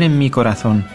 [0.00, 0.86] en mi corazón.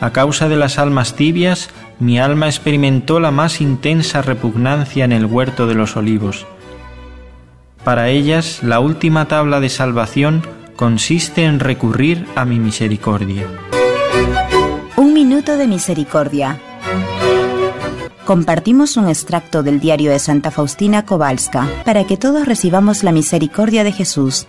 [0.00, 1.68] A causa de las almas tibias,
[1.98, 6.46] mi alma experimentó la más intensa repugnancia en el huerto de los olivos.
[7.84, 10.42] Para ellas, la última tabla de salvación
[10.76, 13.46] consiste en recurrir a mi misericordia.
[14.96, 16.58] Un minuto de misericordia.
[18.24, 23.84] Compartimos un extracto del diario de Santa Faustina Kowalska para que todos recibamos la misericordia
[23.84, 24.48] de Jesús.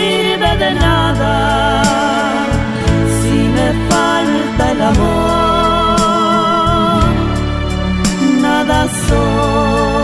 [0.61, 1.35] de nada.
[3.17, 6.21] Si me falta el amor,
[8.45, 10.00] nada soy.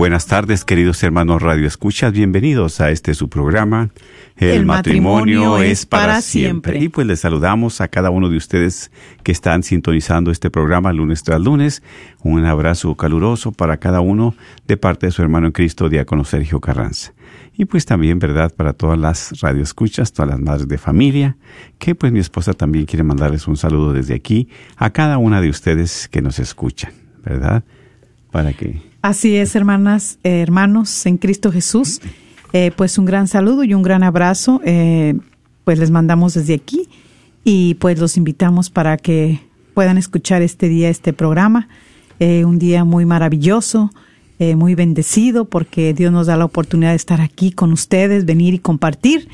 [0.00, 2.10] Buenas tardes, queridos hermanos Radio Escuchas.
[2.14, 3.90] Bienvenidos a este su programa.
[4.38, 6.78] El matrimonio es para siempre.
[6.78, 8.90] Y pues les saludamos a cada uno de ustedes
[9.22, 11.82] que están sintonizando este programa lunes tras lunes.
[12.22, 14.34] Un abrazo caluroso para cada uno
[14.66, 17.12] de parte de su hermano en Cristo, Diácono Sergio Carranza.
[17.54, 18.54] Y pues también, ¿verdad?
[18.54, 21.36] Para todas las radioescuchas, todas las madres de familia,
[21.78, 25.50] que pues mi esposa también quiere mandarles un saludo desde aquí a cada una de
[25.50, 27.64] ustedes que nos escuchan, ¿verdad?
[28.30, 32.00] Para que Así es, hermanas, eh, hermanos en Cristo Jesús.
[32.52, 34.60] Eh, pues un gran saludo y un gran abrazo.
[34.64, 35.14] eh,
[35.64, 36.88] pues les mandamos desde aquí
[37.44, 39.40] y pues los invitamos para que
[39.74, 41.68] puedan escuchar este día este programa.
[42.18, 43.92] Eh, un día muy maravilloso,
[44.38, 48.54] eh, muy bendecido porque Dios nos da la oportunidad de estar aquí con ustedes, venir
[48.54, 49.28] y compartir.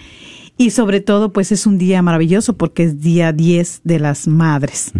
[0.58, 4.92] Y sobre todo, pues es un día maravilloso porque es día 10 de las madres.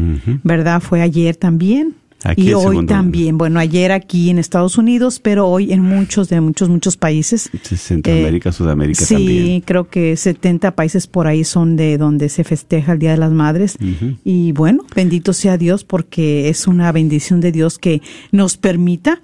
[0.43, 0.81] ¿verdad?
[0.81, 1.95] Fue ayer también.
[2.31, 3.39] Aquí y hoy también.
[3.39, 7.51] Bueno, ayer aquí en Estados Unidos, pero hoy en muchos, de muchos, muchos países.
[7.63, 9.61] Centroamérica, Eh, Sudamérica sí, también.
[9.63, 13.33] creo que 70 países por ahí son de donde se festeja el Día de las
[13.33, 13.77] Madres.
[14.25, 19.21] Y bueno, bendito sea Dios porque es una bendición de Dios que nos permita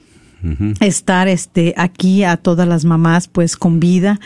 [0.80, 4.19] estar este aquí a todas las mamás pues con vida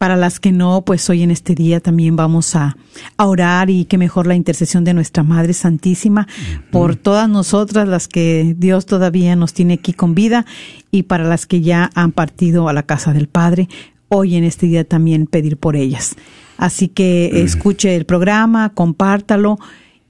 [0.00, 2.74] para las que no pues hoy en este día también vamos a,
[3.18, 6.26] a orar y que mejor la intercesión de nuestra Madre Santísima
[6.70, 10.46] por todas nosotras las que Dios todavía nos tiene aquí con vida
[10.90, 13.68] y para las que ya han partido a la casa del Padre
[14.08, 16.16] hoy en este día también pedir por ellas.
[16.56, 19.58] Así que escuche el programa compártalo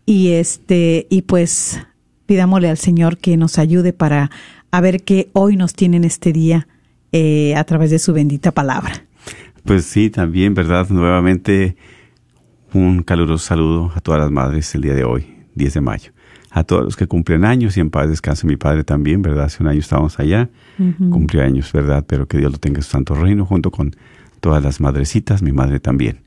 [0.06, 1.80] y este y pues
[2.26, 4.30] pidámosle al Señor que nos ayude para
[4.70, 6.68] a ver qué hoy nos tiene en este día
[7.10, 9.09] eh, a través de su bendita palabra.
[9.64, 10.88] Pues sí, también, ¿verdad?
[10.90, 11.76] Nuevamente
[12.72, 16.12] un caluroso saludo a todas las madres el día de hoy, 10 de mayo.
[16.52, 19.44] A todos los que cumplen años y en paz descanse mi padre también, ¿verdad?
[19.44, 20.48] Hace un año estábamos allá,
[21.10, 22.04] cumplió años, ¿verdad?
[22.08, 23.94] Pero que Dios lo tenga en su santo reino junto con
[24.40, 26.20] todas las madrecitas, mi madre también.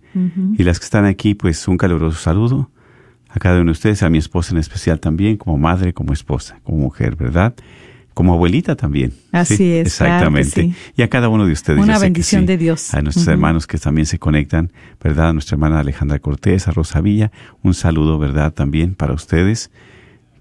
[0.57, 2.69] Y las que están aquí, pues un caluroso saludo
[3.27, 6.59] a cada uno de ustedes, a mi esposa en especial también, como madre, como esposa,
[6.63, 7.55] como mujer, ¿verdad?
[8.13, 9.13] Como abuelita también.
[9.31, 10.61] Así Sí, es, claro Exactamente.
[10.61, 10.75] sí.
[10.95, 11.79] Y a cada uno de ustedes.
[11.81, 12.47] Una bendición sí.
[12.47, 12.93] de Dios.
[12.93, 14.71] A nuestros hermanos que también se conectan,
[15.03, 15.29] ¿verdad?
[15.29, 17.31] A nuestra hermana Alejandra Cortés, a Rosa Villa,
[17.63, 18.53] un saludo, ¿verdad?
[18.53, 19.71] También para ustedes.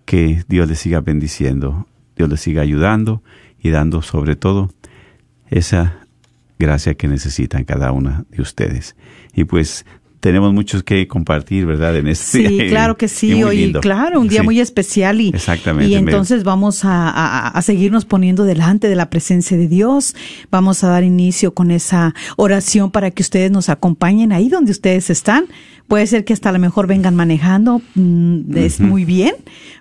[0.04, 1.86] Que Dios les siga bendiciendo,
[2.16, 3.22] Dios les siga ayudando
[3.60, 4.70] y dando sobre todo
[5.48, 6.06] esa
[6.58, 8.96] gracia que necesitan cada una de ustedes.
[9.34, 9.86] Y pues
[10.22, 11.96] tenemos muchos que compartir, ¿verdad?
[11.96, 13.34] En este Sí, claro que sí.
[13.34, 13.80] lindo.
[13.80, 14.44] claro, un día Sí.
[14.44, 19.10] muy especial y, Exactamente, y entonces vamos a, a- a seguirnos poniendo delante de la
[19.10, 20.14] presencia de Dios.
[20.52, 25.10] Vamos a dar inicio con esa oración para que ustedes nos acompañen ahí donde ustedes
[25.10, 25.46] están.
[25.88, 29.34] Puede ser que hasta a lo mejor vengan manejando, mm, es muy bien,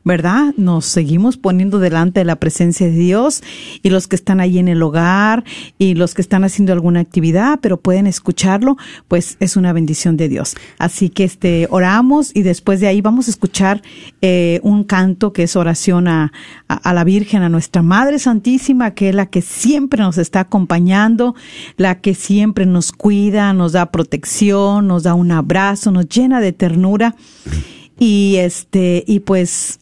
[0.03, 0.53] ¿verdad?
[0.57, 3.43] Nos seguimos poniendo delante de la presencia de Dios
[3.83, 5.43] y los que están ahí en el hogar
[5.77, 8.77] y los que están haciendo alguna actividad, pero pueden escucharlo,
[9.07, 10.55] pues es una bendición de Dios.
[10.79, 13.81] Así que este oramos y después de ahí vamos a escuchar
[14.21, 16.31] eh, un canto que es oración a,
[16.67, 20.41] a, a la Virgen, a nuestra Madre Santísima, que es la que siempre nos está
[20.41, 21.35] acompañando,
[21.77, 26.53] la que siempre nos cuida, nos da protección, nos da un abrazo, nos llena de
[26.53, 27.15] ternura
[27.99, 29.80] y este y pues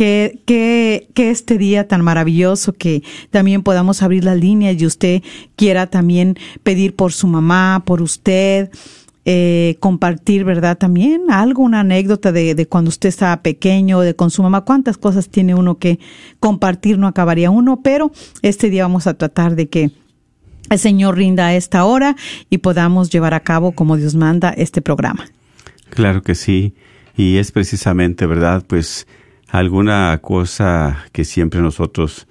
[0.00, 5.22] que, este día tan maravilloso que también podamos abrir las líneas y usted
[5.56, 8.70] quiera también pedir por su mamá, por usted,
[9.26, 10.78] eh, compartir, ¿verdad?
[10.78, 14.96] También algo, una anécdota de, de cuando usted estaba pequeño, de con su mamá, cuántas
[14.96, 15.98] cosas tiene uno que
[16.40, 18.10] compartir, no acabaría uno, pero
[18.40, 19.90] este día vamos a tratar de que
[20.70, 22.16] el Señor rinda a esta hora
[22.48, 25.26] y podamos llevar a cabo como Dios manda este programa.
[25.90, 26.74] Claro que sí.
[27.16, 28.64] Y es precisamente, ¿verdad?
[28.66, 29.06] Pues
[29.50, 32.26] alguna cosa que siempre nosotros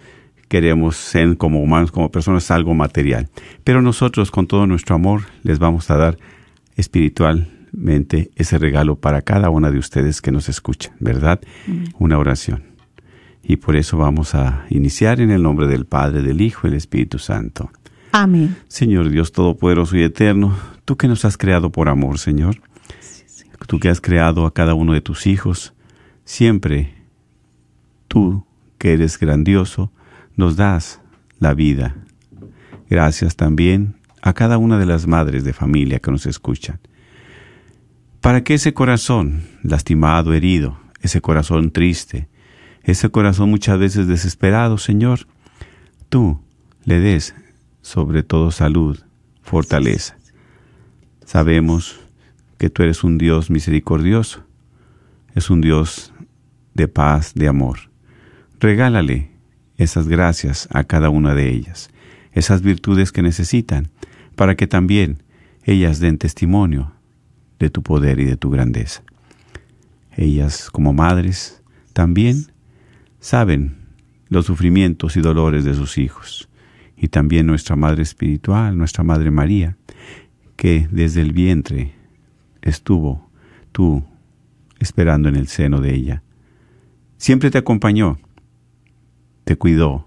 [0.47, 3.29] queremos ser como humanos, como personas, algo material.
[3.63, 6.17] Pero nosotros con todo nuestro amor les vamos a dar
[6.75, 11.39] espiritualmente ese regalo para cada una de ustedes que nos escuchan, ¿verdad?
[11.99, 12.63] Una oración.
[13.43, 16.77] Y por eso vamos a iniciar en el nombre del Padre, del Hijo y del
[16.77, 17.71] Espíritu Santo.
[18.11, 18.57] Amén.
[18.67, 22.59] Señor Dios Todopoderoso y Eterno, tú que nos has creado por amor, Señor,
[23.67, 25.73] tú que has creado a cada uno de tus hijos,
[26.25, 26.98] siempre
[28.09, 28.45] tú
[28.77, 29.93] que eres grandioso,
[30.35, 30.99] nos das
[31.39, 31.95] la vida.
[32.89, 36.79] Gracias también a cada una de las madres de familia que nos escuchan.
[38.19, 42.27] Para que ese corazón lastimado, herido, ese corazón triste,
[42.83, 45.27] ese corazón muchas veces desesperado, Señor,
[46.09, 46.41] tú
[46.83, 47.35] le des
[47.81, 48.99] sobre todo salud,
[49.41, 50.17] fortaleza.
[51.25, 51.99] Sabemos
[52.57, 54.43] que tú eres un Dios misericordioso,
[55.35, 56.11] es un Dios
[56.73, 57.88] de paz, de amor.
[58.59, 59.31] Regálale
[59.77, 61.89] esas gracias a cada una de ellas,
[62.33, 63.89] esas virtudes que necesitan,
[64.35, 65.23] para que también
[65.63, 66.91] ellas den testimonio
[67.57, 69.03] de tu poder y de tu grandeza.
[70.17, 71.61] Ellas, como madres,
[71.93, 72.47] también
[73.21, 73.77] saben
[74.27, 76.49] los sufrimientos y dolores de sus hijos,
[76.97, 79.77] y también nuestra Madre Espiritual, nuestra Madre María,
[80.57, 81.93] que desde el vientre
[82.61, 83.29] estuvo
[83.71, 84.03] tú
[84.79, 86.23] esperando en el seno de ella.
[87.17, 88.19] Siempre te acompañó,
[89.49, 90.05] te cuidó,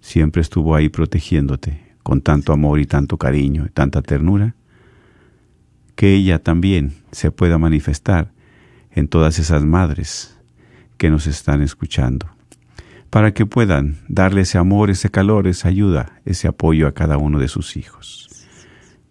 [0.00, 4.54] siempre estuvo ahí protegiéndote con tanto amor y tanto cariño y tanta ternura,
[5.94, 8.32] que ella también se pueda manifestar
[8.90, 10.34] en todas esas madres
[10.96, 12.26] que nos están escuchando,
[13.10, 17.38] para que puedan darle ese amor, ese calor, esa ayuda, ese apoyo a cada uno
[17.38, 18.30] de sus hijos.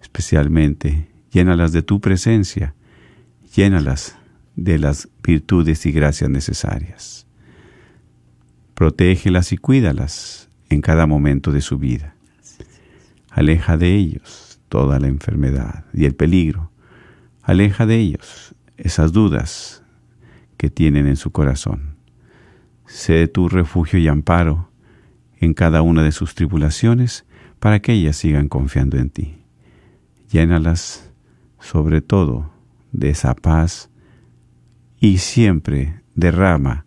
[0.02, 2.74] Especialmente, llénalas de tu presencia,
[3.56, 4.18] llénalas
[4.56, 7.27] de las virtudes y gracias necesarias.
[8.78, 12.14] Protégelas y cuídalas en cada momento de su vida.
[13.32, 16.70] Aleja de ellos toda la enfermedad y el peligro.
[17.42, 19.84] Aleja de ellos esas dudas
[20.58, 21.96] que tienen en su corazón.
[22.86, 24.70] Sé tu refugio y amparo
[25.40, 27.26] en cada una de sus tribulaciones
[27.60, 29.44] para que ellas sigan confiando en ti.
[30.30, 31.12] Llénalas
[31.60, 32.54] sobre todo
[32.92, 33.90] de esa paz
[35.00, 36.86] y siempre derrama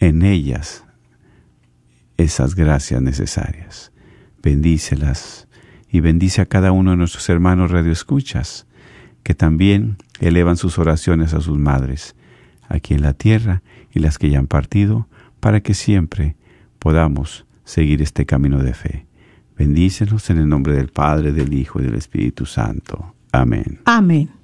[0.00, 0.84] en ellas
[2.16, 3.92] esas gracias necesarias.
[4.42, 5.48] Bendícelas
[5.90, 8.66] y bendice a cada uno de nuestros hermanos radioescuchas
[9.22, 12.14] que también elevan sus oraciones a sus madres
[12.68, 13.62] aquí en la tierra
[13.92, 15.08] y las que ya han partido
[15.40, 16.36] para que siempre
[16.78, 19.06] podamos seguir este camino de fe.
[19.56, 23.14] Bendícenos en el nombre del Padre, del Hijo y del Espíritu Santo.
[23.32, 23.80] Amén.
[23.84, 24.37] Amén.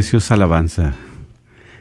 [0.00, 0.94] Preciosa alabanza.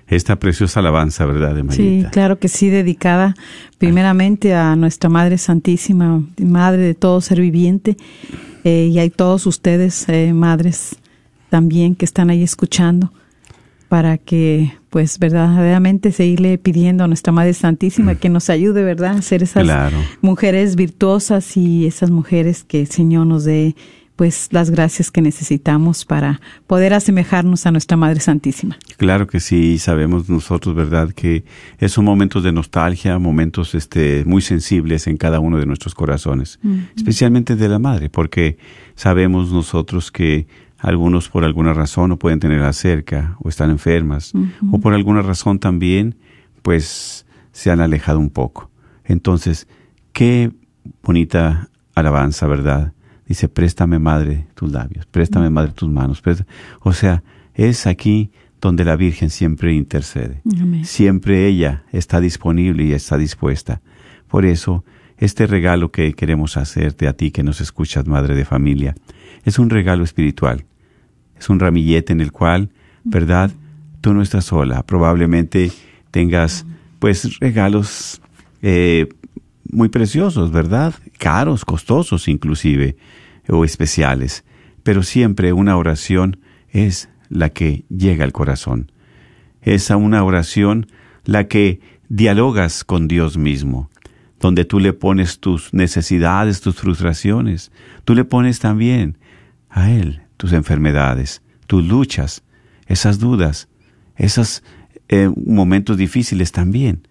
[0.05, 3.33] Esta preciosa alabanza, ¿verdad, de Sí, claro que sí, dedicada
[3.77, 7.95] primeramente a nuestra Madre Santísima, Madre de todo ser viviente,
[8.65, 10.97] eh, y a todos ustedes, eh, madres,
[11.49, 13.13] también que están ahí escuchando,
[13.87, 19.21] para que, pues, verdaderamente seguirle pidiendo a nuestra Madre Santísima que nos ayude, ¿verdad?, a
[19.21, 19.95] ser esas Claro.
[20.21, 23.77] mujeres virtuosas y esas mujeres que el Señor nos dé,
[24.19, 28.77] pues, las gracias que necesitamos para poder asemejarnos a nuestra Madre Santísima.
[28.97, 31.13] Claro que sí, sabemos nosotros, ¿verdad?
[31.13, 31.45] Que
[31.87, 36.59] son momentos de nostalgia, momentos este, muy sensibles en cada uno de nuestros corazones,
[36.97, 38.57] especialmente de la madre, porque
[38.93, 40.47] sabemos nosotros que
[40.79, 44.33] algunos por alguna razón no pueden tenerla cerca o están enfermas,
[44.69, 46.17] o por alguna razón también,
[46.61, 48.69] pues se han alejado un poco.
[49.05, 49.65] Entonces,
[50.11, 50.51] qué
[51.03, 52.91] bonita alabanza, ¿verdad?
[53.29, 56.19] Dice, préstame, madre, tus labios, préstame, madre, tus manos.
[56.19, 56.49] préstame".
[56.81, 60.41] O sea, es aquí donde la Virgen siempre intercede.
[60.59, 60.83] Amén.
[60.83, 63.81] Siempre ella está disponible y está dispuesta.
[64.27, 64.83] Por eso,
[65.17, 68.95] este regalo que queremos hacerte a ti que nos escuchas, madre de familia,
[69.45, 70.65] es un regalo espiritual.
[71.37, 72.71] Es un ramillete en el cual,
[73.03, 73.51] ¿verdad?
[74.01, 74.83] Tú no estás sola.
[74.83, 75.71] Probablemente
[76.11, 76.65] tengas,
[76.99, 78.21] pues, regalos
[78.61, 79.07] eh,
[79.71, 80.93] muy preciosos, ¿verdad?
[81.17, 82.97] Caros, costosos inclusive,
[83.49, 84.43] o especiales.
[84.83, 86.39] Pero siempre una oración
[86.69, 88.91] es la que llega al corazón.
[89.61, 90.87] Es a una oración
[91.25, 93.89] la que dialogas con Dios mismo,
[94.39, 97.71] donde tú le pones tus necesidades, tus frustraciones.
[98.05, 99.17] Tú le pones también
[99.69, 102.43] a Él tus enfermedades, tus luchas,
[102.87, 103.67] esas dudas,
[104.15, 104.63] esos
[105.09, 107.07] eh, momentos difíciles también.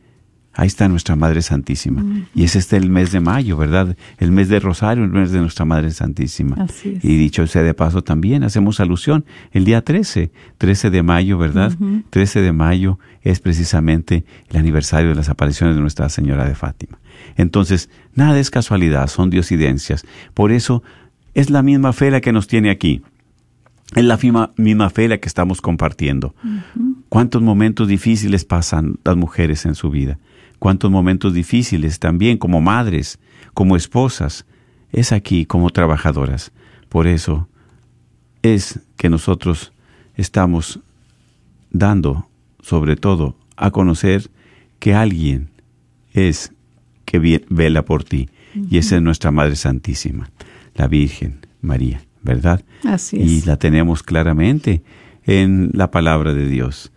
[0.59, 2.05] Ahí está nuestra Madre Santísima.
[2.35, 3.97] Y es este el mes de mayo, ¿verdad?
[4.19, 6.57] El mes de Rosario, el mes de nuestra Madre Santísima.
[6.59, 7.05] Así es.
[7.05, 11.73] Y dicho sea de paso también, hacemos alusión el día 13, 13 de mayo, ¿verdad?
[12.11, 16.99] 13 de mayo es precisamente el aniversario de las apariciones de Nuestra Señora de Fátima.
[17.37, 20.05] Entonces, nada es casualidad, son diosidencias.
[20.35, 20.83] Por eso
[21.35, 23.03] es la misma fe la que nos tiene aquí.
[23.95, 26.35] Es la misma, misma fe la que estamos compartiendo.
[27.09, 30.19] ¿Cuántos momentos difíciles pasan las mujeres en su vida?
[30.59, 33.19] ¿Cuántos momentos difíciles también como madres,
[33.55, 34.45] como esposas?
[34.93, 36.53] Es aquí como trabajadoras.
[36.89, 37.49] Por eso
[38.43, 39.73] es que nosotros
[40.17, 40.81] estamos
[41.71, 42.29] dando,
[42.61, 44.31] sobre todo, a conocer
[44.79, 45.51] que alguien
[46.13, 46.53] es
[47.05, 48.29] que vela por ti.
[48.71, 50.31] Y esa es nuestra Madre Santísima,
[50.75, 52.65] la Virgen María, ¿verdad?
[52.85, 53.47] Así Y es.
[53.47, 54.83] la tenemos claramente
[55.25, 56.91] en la palabra de Dios.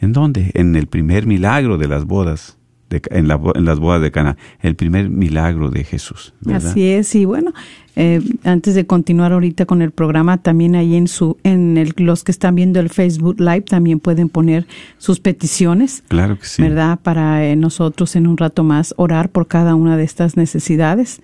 [0.00, 0.50] ¿En dónde?
[0.54, 2.57] En el primer milagro de las bodas,
[2.90, 6.32] de, en, la en las bodas de Cana, el primer milagro de Jesús.
[6.40, 6.70] ¿verdad?
[6.70, 7.52] Así es, y bueno,
[7.96, 12.24] eh, antes de continuar ahorita con el programa, también ahí en su, en el, los
[12.24, 14.66] que están viendo el Facebook Live también pueden poner
[14.98, 16.62] sus peticiones, Claro que sí.
[16.62, 16.98] ¿verdad?
[17.02, 21.20] Para eh, nosotros en un rato más orar por cada una de estas necesidades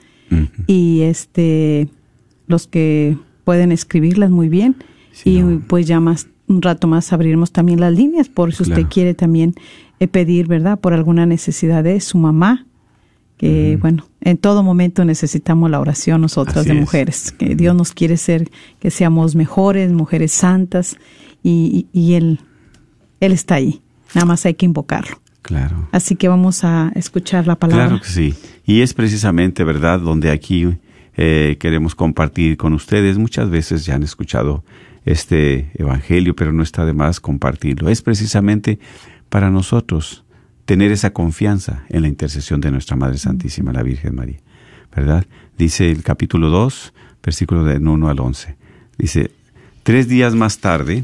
[0.66, 1.88] y este,
[2.48, 4.74] los que pueden escribirlas muy bien
[5.12, 5.62] Sí, y no.
[5.68, 9.54] pues ya más un rato más abriremos también las líneas por si usted quiere también
[10.04, 10.78] eh, pedir, ¿verdad?
[10.78, 12.66] Por alguna necesidad de su mamá,
[13.36, 16.80] que bueno, en todo momento necesitamos la oración nosotras Así de es.
[16.80, 20.96] mujeres, que Dios nos quiere ser, que seamos mejores, mujeres santas
[21.42, 22.40] y, y, y él,
[23.20, 23.82] él está ahí,
[24.14, 25.18] nada más hay que invocarlo.
[25.42, 25.88] Claro.
[25.92, 27.86] Así que vamos a escuchar la palabra.
[27.88, 28.34] Claro que sí.
[28.64, 30.66] Y es precisamente, ¿verdad?, donde aquí
[31.16, 33.18] eh, queremos compartir con ustedes.
[33.18, 34.64] Muchas veces ya han escuchado
[35.04, 37.90] este Evangelio, pero no está de más compartirlo.
[37.90, 38.78] Es precisamente
[39.34, 40.22] para nosotros
[40.64, 44.38] tener esa confianza en la intercesión de nuestra Madre Santísima, la Virgen María.
[44.94, 45.26] ¿Verdad?
[45.58, 48.54] Dice el capítulo 2, versículo del 1 al 11.
[48.96, 49.32] Dice,
[49.82, 51.02] tres días más tarde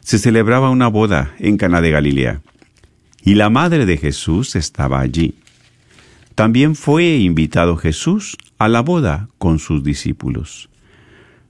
[0.00, 2.42] se celebraba una boda en Cana de Galilea
[3.24, 5.34] y la madre de Jesús estaba allí.
[6.34, 10.68] También fue invitado Jesús a la boda con sus discípulos.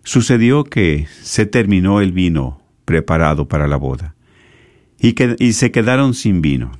[0.05, 4.15] Sucedió que se terminó el vino preparado para la boda
[5.03, 6.73] y, que, y se quedaron sin vino.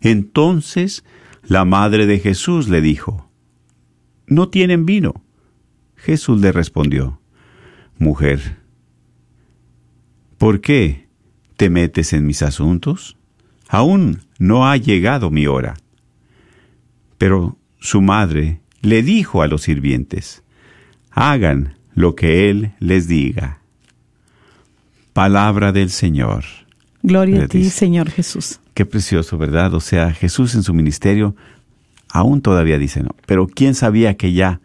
[0.00, 1.04] Entonces
[1.42, 3.28] la madre de Jesús le dijo,
[4.26, 5.22] ¿No tienen vino?
[5.96, 7.20] Jesús le respondió,
[7.98, 8.58] Mujer,
[10.38, 11.08] ¿por qué
[11.56, 13.18] te metes en mis asuntos?
[13.68, 15.74] Aún no ha llegado mi hora.
[17.18, 20.44] Pero su madre le dijo a los sirvientes,
[21.10, 23.60] hagan lo que él les diga.
[25.12, 26.44] Palabra del Señor.
[27.02, 27.64] Gloria a ti.
[27.70, 28.60] Señor Jesús.
[28.74, 29.74] Qué precioso, ¿verdad?
[29.74, 31.34] O sea, Jesús en su ministerio
[32.10, 33.10] aún todavía dice no.
[33.26, 34.60] Pero ¿quién sabía que ya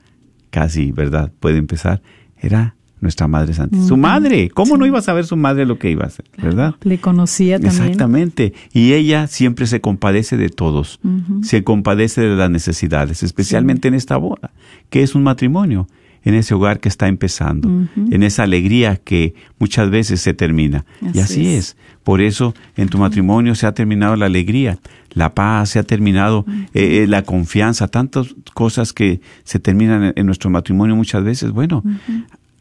[0.50, 1.32] casi, ¿verdad?
[1.39, 2.01] Puede empezar.
[2.39, 3.88] Era nuestra Madre Santísima.
[3.88, 4.79] Su madre, ¿cómo Sí.
[4.79, 6.25] no iba a saber su madre lo que iba a hacer?
[6.41, 6.75] ¿Verdad?
[6.82, 7.82] Le conocía también.
[7.84, 8.53] Exactamente.
[8.74, 11.00] Y ella siempre se compadece de todos,
[11.44, 14.51] se compadece de las necesidades, especialmente en esta boda,
[14.89, 15.88] que es un matrimonio,
[16.27, 20.84] en ese hogar que está empezando, en esa alegría que muchas veces se termina.
[21.13, 21.69] y Así es.
[21.69, 21.77] es.
[22.03, 24.77] Por eso en tu matrimonio se ha terminado la alegría,
[25.12, 30.25] la paz, se ha terminado eh, eh, la confianza, tantas cosas que se terminan en
[30.25, 31.51] nuestro matrimonio muchas veces.
[31.51, 31.81] Bueno,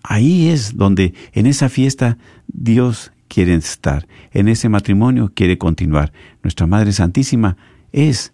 [0.04, 6.12] ahí es donde en esa fiesta Dios quiere estar, en ese matrimonio quiere continuar.
[6.44, 7.56] Nuestra Madre Santísima
[7.90, 8.32] es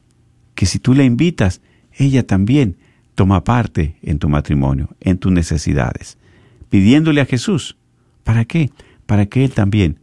[0.55, 1.63] que si tú la invitas,
[1.95, 2.77] ella también
[3.15, 6.19] toma parte en tu matrimonio, en tus necesidades,
[6.71, 7.77] pidiéndole a Jesús.
[8.25, 8.71] ¿Para qué?
[9.07, 9.99] Para que Él también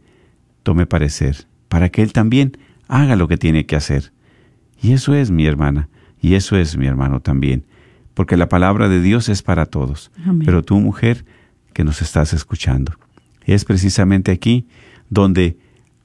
[0.62, 2.56] tome parecer, para que Él también
[2.88, 4.12] haga lo que tiene que hacer.
[4.82, 5.88] Y eso es mi hermana,
[6.20, 7.64] y eso es mi hermano también,
[8.14, 10.10] porque la palabra de Dios es para todos.
[10.24, 10.42] Amén.
[10.44, 11.24] Pero tú, mujer,
[11.72, 12.92] que nos estás escuchando,
[13.44, 14.66] es precisamente aquí
[15.08, 15.56] donde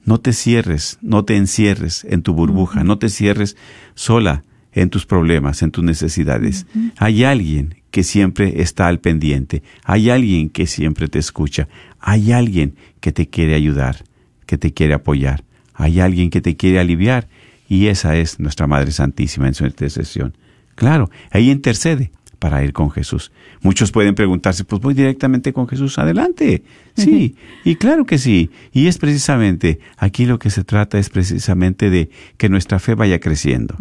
[0.04, 3.56] no te cierres, no te encierres en tu burbuja, no te cierres
[3.94, 4.44] sola
[4.76, 6.66] en tus problemas, en tus necesidades.
[6.98, 11.66] Hay alguien que siempre está al pendiente, hay alguien que siempre te escucha,
[11.98, 14.04] hay alguien que te quiere ayudar,
[14.44, 15.42] que te quiere apoyar,
[15.74, 17.26] hay alguien que te quiere aliviar
[17.68, 20.36] y esa es nuestra Madre Santísima en su intercesión.
[20.74, 23.32] Claro, ahí intercede para ir con Jesús.
[23.62, 26.62] Muchos pueden preguntarse, pues voy directamente con Jesús, adelante.
[26.94, 28.50] Sí, y claro que sí.
[28.72, 33.20] Y es precisamente, aquí lo que se trata es precisamente de que nuestra fe vaya
[33.20, 33.76] creciendo.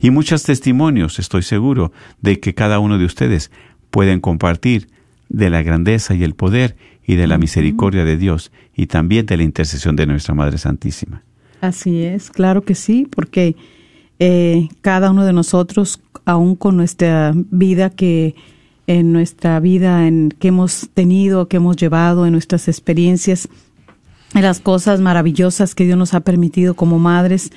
[0.00, 3.50] Y muchos testimonios, estoy seguro, de que cada uno de ustedes
[3.90, 4.88] pueden compartir
[5.28, 6.76] de la grandeza y el poder
[7.06, 11.22] y de la misericordia de Dios y también de la intercesión de nuestra Madre Santísima.
[11.60, 13.56] Así es, claro que sí, porque
[14.20, 18.36] eh, cada uno de nosotros, aún con nuestra vida que
[18.86, 23.48] en nuestra vida en, que hemos tenido, que hemos llevado, en nuestras experiencias,
[24.34, 27.50] en las cosas maravillosas que Dios nos ha permitido como madres,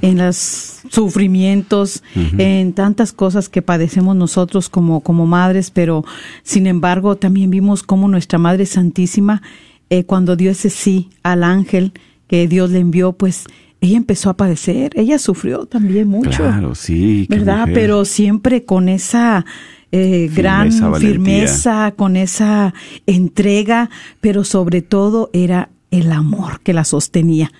[0.00, 2.02] en los sufrimientos,
[2.38, 6.04] en tantas cosas que padecemos nosotros como, como madres, pero
[6.42, 9.42] sin embargo también vimos cómo nuestra Madre Santísima,
[9.90, 11.92] eh, cuando dio ese sí al ángel
[12.26, 13.46] que Dios le envió, pues
[13.86, 16.30] ella empezó a padecer, ella sufrió también mucho.
[16.30, 17.26] Claro, sí.
[17.28, 17.68] qué ¿verdad?
[17.72, 19.44] Pero siempre con esa
[19.92, 21.10] eh, gran valentía.
[21.10, 22.74] firmeza, con esa
[23.06, 27.52] entrega, pero sobre todo era el amor que la sostenía.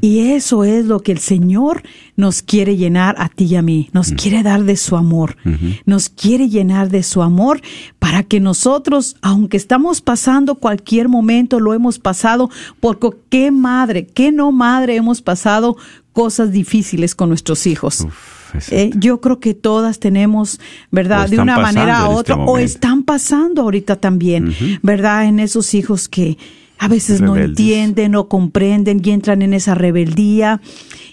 [0.00, 1.82] Y eso es lo que el Señor
[2.16, 5.36] nos quiere llenar a ti y a mí, nos quiere dar de su amor,
[5.84, 7.60] nos quiere llenar de su amor
[7.98, 14.32] para que nosotros, aunque estamos pasando cualquier momento, lo hemos pasado, porque qué madre, qué
[14.32, 15.76] no madre hemos pasado
[16.12, 18.00] cosas difíciles con nuestros hijos.
[18.00, 18.44] Uf.
[18.70, 21.28] Eh, yo creo que todas tenemos, ¿verdad?
[21.28, 25.24] De una manera a este otra, o están pasando ahorita también, ¿verdad?
[25.24, 26.38] En esos hijos que
[26.78, 30.60] a veces no entienden, no comprenden y entran en esa rebeldía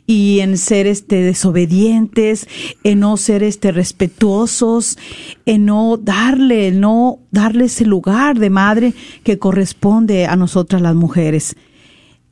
[0.08, 2.48] y en ser este desobedientes,
[2.84, 4.98] en no ser este respetuosos,
[5.46, 8.94] en no darle, no darle ese lugar de madre
[9.24, 11.56] que corresponde a nosotras las mujeres.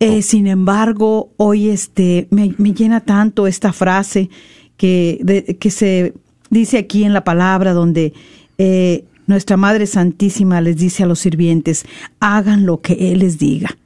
[0.01, 4.29] Eh, sin embargo, hoy este me, me llena tanto esta frase
[4.77, 6.13] que, de- que se
[6.49, 8.13] dice aquí en la palabra donde
[8.57, 11.85] eh, nuestra Madre Santísima les dice a los sirvientes,
[12.19, 13.77] hagan lo que Él les diga.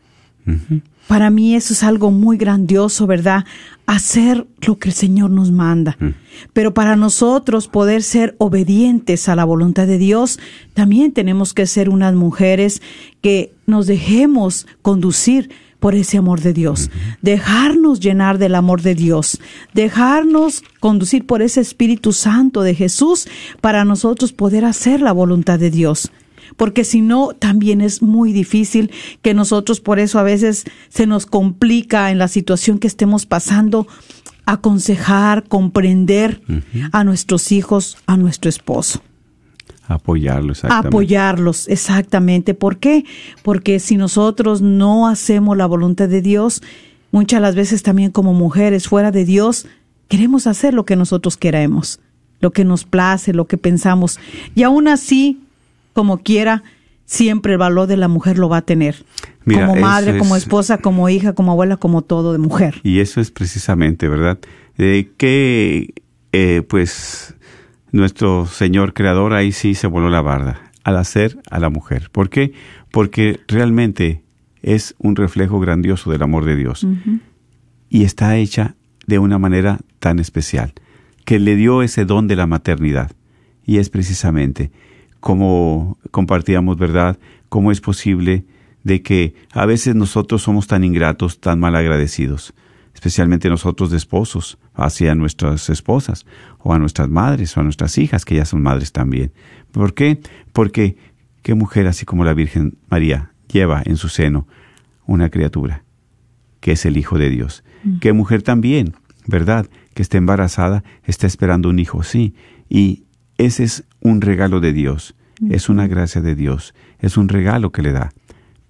[1.07, 3.43] Para mí eso es algo muy grandioso, ¿verdad?
[3.85, 5.97] Hacer lo que el Señor nos manda.
[6.53, 10.39] Pero para nosotros poder ser obedientes a la voluntad de Dios,
[10.73, 12.81] también tenemos que ser unas mujeres
[13.21, 15.49] que nos dejemos conducir
[15.83, 16.89] por ese amor de Dios,
[17.21, 19.41] dejarnos llenar del amor de Dios,
[19.73, 23.27] dejarnos conducir por ese Espíritu Santo de Jesús
[23.59, 26.09] para nosotros poder hacer la voluntad de Dios.
[26.55, 28.91] Porque si no, también es muy difícil
[29.21, 33.85] que nosotros por eso a veces se nos complica en la situación que estemos pasando
[34.45, 36.41] aconsejar, comprender
[36.93, 39.01] a nuestros hijos, a nuestro esposo.
[39.87, 40.87] Apoyarlo, exactamente.
[40.87, 42.53] Apoyarlos, exactamente.
[42.53, 43.03] ¿Por qué?
[43.41, 46.61] Porque si nosotros no hacemos la voluntad de Dios,
[47.11, 49.67] muchas las veces también como mujeres fuera de Dios,
[50.07, 51.99] queremos hacer lo que nosotros queremos,
[52.39, 54.19] lo que nos place, lo que pensamos.
[54.55, 55.41] Y aún así,
[55.93, 56.63] como quiera,
[57.05, 59.03] siempre el valor de la mujer lo va a tener.
[59.45, 62.75] Mira, como madre, como es- esposa, como hija, como abuela, como todo de mujer.
[62.83, 64.39] Y eso es precisamente, ¿verdad?
[64.77, 65.93] Eh, que,
[66.31, 67.35] eh, pues,
[67.93, 72.09] nuestro Señor Creador ahí sí se voló la barda al hacer a la mujer.
[72.11, 72.51] ¿Por qué?
[72.91, 74.21] Porque realmente
[74.61, 76.85] es un reflejo grandioso del amor de Dios.
[77.89, 78.75] Y está hecha
[79.07, 80.73] de una manera tan especial,
[81.23, 83.11] que le dio ese don de la maternidad.
[83.65, 84.71] Y es precisamente
[85.21, 87.17] como compartíamos, ¿verdad?
[87.53, 88.45] cómo es posible
[88.83, 92.55] de que a veces nosotros somos tan ingratos, tan mal agradecidos,
[92.93, 96.25] especialmente nosotros de esposos, hacia nuestras esposas,
[96.59, 99.31] o a nuestras madres, o a nuestras hijas, que ya son madres también.
[99.71, 100.19] ¿Por qué?
[100.51, 100.97] Porque
[101.41, 104.47] qué mujer así como la Virgen María lleva en su seno
[105.05, 105.83] una criatura,
[106.59, 107.63] que es el Hijo de Dios.
[107.99, 108.93] Qué mujer también,
[109.27, 109.67] ¿verdad?
[109.93, 112.33] Que está embarazada, está esperando un hijo, sí.
[112.69, 113.03] Y
[113.37, 115.15] ese es un regalo de Dios,
[115.49, 118.11] es una gracia de Dios, es un regalo que le da.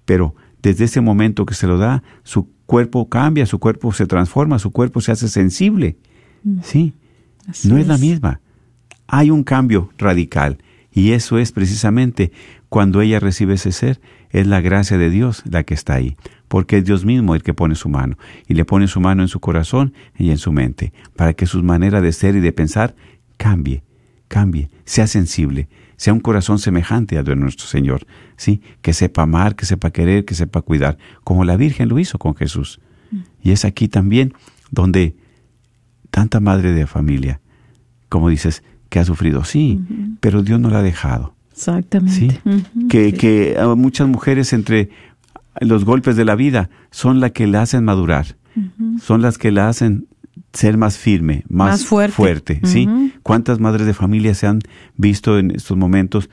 [0.05, 4.59] Pero desde ese momento que se lo da, su cuerpo cambia, su cuerpo se transforma,
[4.59, 5.97] su cuerpo se hace sensible.
[6.61, 6.93] Sí,
[7.47, 8.41] Así no es la misma.
[9.07, 10.57] Hay un cambio radical
[10.91, 12.31] y eso es precisamente
[12.69, 16.77] cuando ella recibe ese ser, es la gracia de Dios la que está ahí, porque
[16.77, 19.39] es Dios mismo el que pone su mano y le pone su mano en su
[19.39, 22.95] corazón y en su mente, para que su manera de ser y de pensar
[23.37, 23.83] cambie,
[24.27, 29.55] cambie, sea sensible, sea un corazón semejante al de nuestro Señor, sí, que sepa amar,
[29.55, 32.79] que sepa querer, que sepa cuidar, como la Virgen lo hizo con Jesús.
[33.41, 34.33] Y es aquí también
[34.71, 35.15] donde
[36.09, 37.41] tanta madre de familia,
[38.09, 39.81] como dices, que ha sufrido, sí,
[40.19, 41.35] pero Dios no la ha dejado.
[41.51, 42.41] Exactamente.
[42.41, 43.17] Sí, que, sí.
[43.17, 44.89] que a muchas mujeres entre
[45.61, 48.37] los golpes de la vida son las que la hacen madurar,
[49.01, 50.07] son las que la hacen
[50.53, 52.61] ser más firme, más, Más fuerte.
[52.63, 52.87] ¿sí?
[53.23, 54.59] ¿Cuántas madres de familia se han
[54.97, 56.29] visto en estos momentos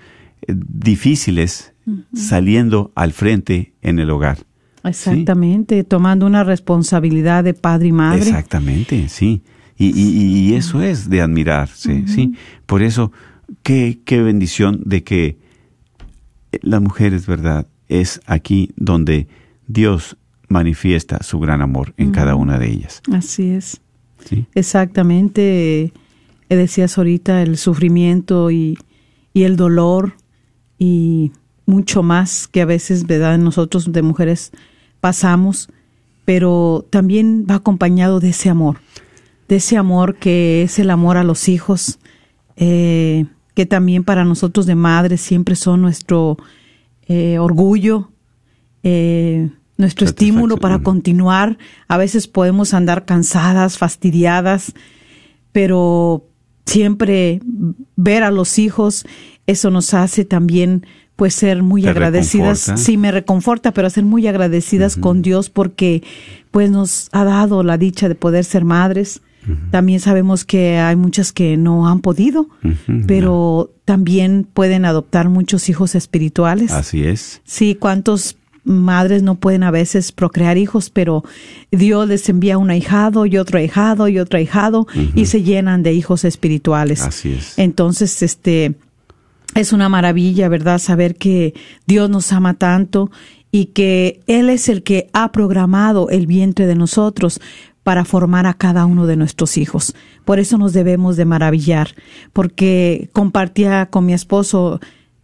[0.46, 1.72] eh, difíciles
[2.14, 4.38] saliendo al frente en el hogar?
[4.85, 8.22] Exactamente, tomando una responsabilidad de padre y madre.
[8.22, 9.42] Exactamente, sí.
[9.76, 12.35] Y, y- y eso es de admirarse, sí.
[12.66, 13.12] Por eso,
[13.62, 15.38] qué, qué bendición de que
[16.62, 17.66] las mujeres, ¿verdad?
[17.88, 19.26] Es aquí donde
[19.66, 20.16] Dios
[20.48, 23.03] manifiesta su gran amor en cada una de ellas.
[23.12, 23.81] Así es.
[24.24, 24.46] ¿sí?
[24.55, 25.92] Exactamente.
[26.56, 28.78] Decías ahorita el sufrimiento y,
[29.32, 30.14] y el dolor
[30.78, 31.32] y
[31.66, 33.38] mucho más que a veces, ¿verdad?
[33.38, 34.50] Nosotros de mujeres
[35.00, 35.68] pasamos,
[36.24, 38.80] pero también va acompañado de ese amor,
[39.48, 41.98] de ese amor que es el amor a los hijos,
[42.56, 46.36] eh, que también para nosotros de madres siempre son nuestro
[47.06, 48.10] eh, orgullo,
[48.82, 51.58] eh, nuestro estímulo para continuar.
[51.88, 54.74] A veces podemos andar cansadas, fastidiadas,
[55.52, 56.29] pero
[56.70, 57.40] siempre
[57.96, 59.04] ver a los hijos,
[59.46, 62.61] eso nos hace también pues ser muy Te agradecidas.
[62.66, 62.76] reconforta.
[62.83, 66.02] Sí, me reconforta, pero ser muy agradecidas con Dios porque
[66.50, 69.20] pues nos ha dado la dicha de poder ser madres.
[69.70, 72.48] También sabemos que hay muchas que no han podido,
[73.06, 76.70] pero también pueden adoptar muchos hijos espirituales.
[76.72, 77.40] Así es.
[77.44, 81.24] Sí, cuántos madres no pueden a veces procrear hijos, pero
[81.70, 85.92] Dios les envía un ahijado y otro ahijado y otro ahijado y se llenan de
[85.92, 87.02] hijos espirituales.
[87.02, 87.58] Así es.
[87.58, 88.74] Entonces, este
[89.54, 90.78] es una maravilla, ¿verdad?
[90.78, 91.54] Saber que
[91.86, 93.10] Dios nos ama tanto
[93.50, 97.40] y que Él es el que ha programado el vientre de nosotros
[97.82, 99.94] para formar a cada uno de nuestros hijos.
[100.24, 101.94] Por eso nos debemos de maravillar,
[102.32, 104.80] porque compartía con mi esposo,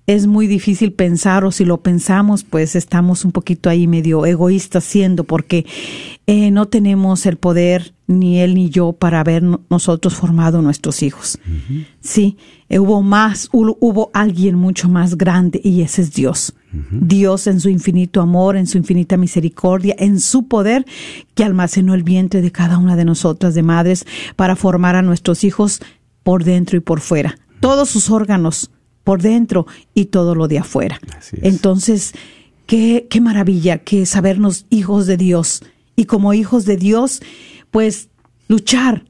[0.06, 4.84] es muy difícil pensar o si lo pensamos, pues estamos un poquito ahí medio egoístas
[4.84, 5.66] siendo, porque
[6.26, 11.02] eh, no tenemos el poder, ni él ni yo, para haber no- nosotros formado nuestros
[11.02, 11.38] hijos.
[12.00, 12.36] Sí,
[12.68, 16.54] eh, hubo más, hu- hubo alguien mucho más grande y ese es Dios.
[16.90, 20.84] Dios en su infinito amor, en su infinita misericordia, en su poder
[21.34, 24.04] que almacenó el vientre de cada una de nosotras de madres
[24.36, 25.80] para formar a nuestros hijos
[26.22, 27.38] por dentro y por fuera.
[27.60, 28.70] Todos sus órganos
[29.06, 30.98] por dentro y todo lo de afuera.
[31.40, 32.12] Entonces,
[32.66, 35.62] qué, qué maravilla que sabernos hijos de Dios
[35.94, 37.22] y como hijos de Dios,
[37.70, 38.08] pues
[38.48, 39.04] luchar,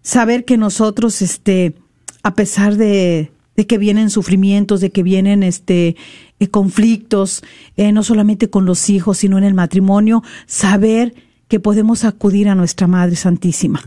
[0.00, 1.74] saber que nosotros, este,
[2.22, 5.94] a pesar de, de que vienen sufrimientos, de que vienen este
[6.40, 7.42] eh, conflictos,
[7.76, 11.14] eh, no solamente con los hijos, sino en el matrimonio, saber
[11.48, 13.82] que podemos acudir a nuestra Madre Santísima.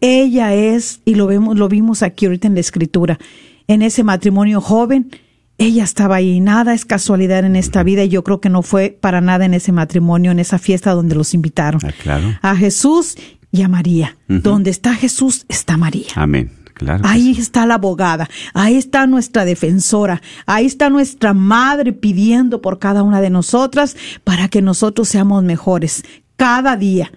[0.00, 3.20] Ella es, y lo vemos, lo vimos aquí ahorita en la escritura,
[3.68, 5.10] en ese matrimonio joven,
[5.58, 6.40] ella estaba ahí.
[6.40, 9.54] Nada es casualidad en esta vida y yo creo que no fue para nada en
[9.54, 11.80] ese matrimonio, en esa fiesta donde los invitaron.
[11.84, 12.36] Ah, claro.
[12.42, 13.16] A Jesús
[13.52, 14.16] y a María.
[14.26, 16.08] Donde está Jesús está María.
[16.14, 16.52] Amén.
[16.74, 17.02] Claro.
[17.04, 17.40] Ahí sí.
[17.40, 23.20] está la abogada, ahí está nuestra defensora, ahí está nuestra madre pidiendo por cada una
[23.20, 26.04] de nosotras para que nosotros seamos mejores
[26.36, 27.10] cada día,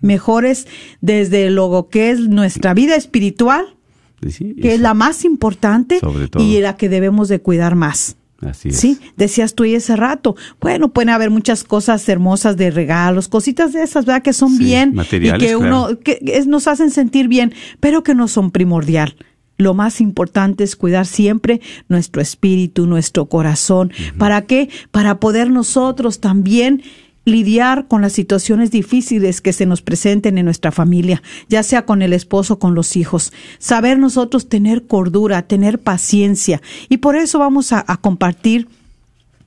[0.00, 0.66] mejores
[1.00, 3.76] desde lo que es nuestra vida espiritual,
[4.30, 6.00] Sí, que es la más importante
[6.38, 8.16] y la que debemos de cuidar más.
[8.40, 8.76] Así es.
[8.76, 10.36] Sí, decías tú y ese rato.
[10.60, 14.22] Bueno, pueden haber muchas cosas hermosas de regalos, cositas de esas, ¿verdad?
[14.22, 16.00] Que son Sí, bien y que uno claro.
[16.00, 19.16] que es- nos hacen sentir bien, pero que no son primordial.
[19.56, 23.92] lo más importante es cuidar siempre nuestro espíritu, nuestro corazón.
[24.18, 24.68] ¿Para qué?
[24.90, 26.82] Para poder nosotros también
[27.24, 32.02] lidiar con las situaciones difíciles que se nos presenten en nuestra familia, ya sea con
[32.02, 33.32] el esposo, con los hijos.
[33.58, 36.60] Saber nosotros tener cordura, tener paciencia.
[36.88, 38.68] Y por eso vamos a, compartir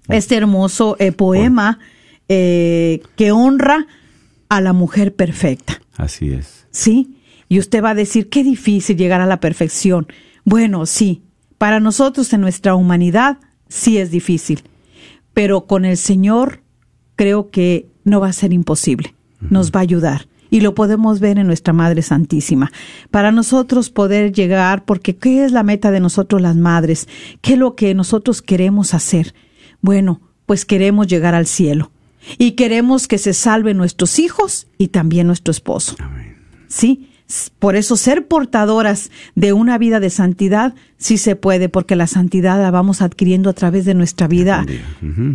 [0.08, 1.80] este hermoso eh, poema
[2.30, 3.88] eh, que honra
[4.50, 5.82] a la mujer perfecta.
[5.96, 6.66] Así es.
[6.72, 7.18] Sí.
[7.50, 10.08] Y usted va a decir, qué difícil llegar a la perfección.
[10.44, 11.22] Bueno, sí.
[11.58, 13.38] Para nosotros en nuestra humanidad
[13.68, 14.64] sí es difícil.
[15.34, 16.62] Pero con el Señor
[17.18, 19.14] creo que no va a ser imposible.
[19.42, 20.28] Nos va a ayudar.
[20.50, 22.72] Y lo podemos ver en nuestra Madre Santísima.
[23.12, 27.10] Para nosotros poder llegar, porque ¿qué es la meta de nosotros las madres?
[27.42, 29.36] ¿Qué es lo que nosotros queremos hacer?
[29.82, 31.92] Bueno, pues queremos llegar al cielo.
[32.38, 35.96] Y queremos que se salven nuestros hijos y también nuestro esposo.
[36.68, 37.10] ¿Sí?
[37.60, 42.62] Por eso ser portadoras de una vida de santidad sí se puede, porque la santidad
[42.62, 44.66] la vamos adquiriendo a través de nuestra vida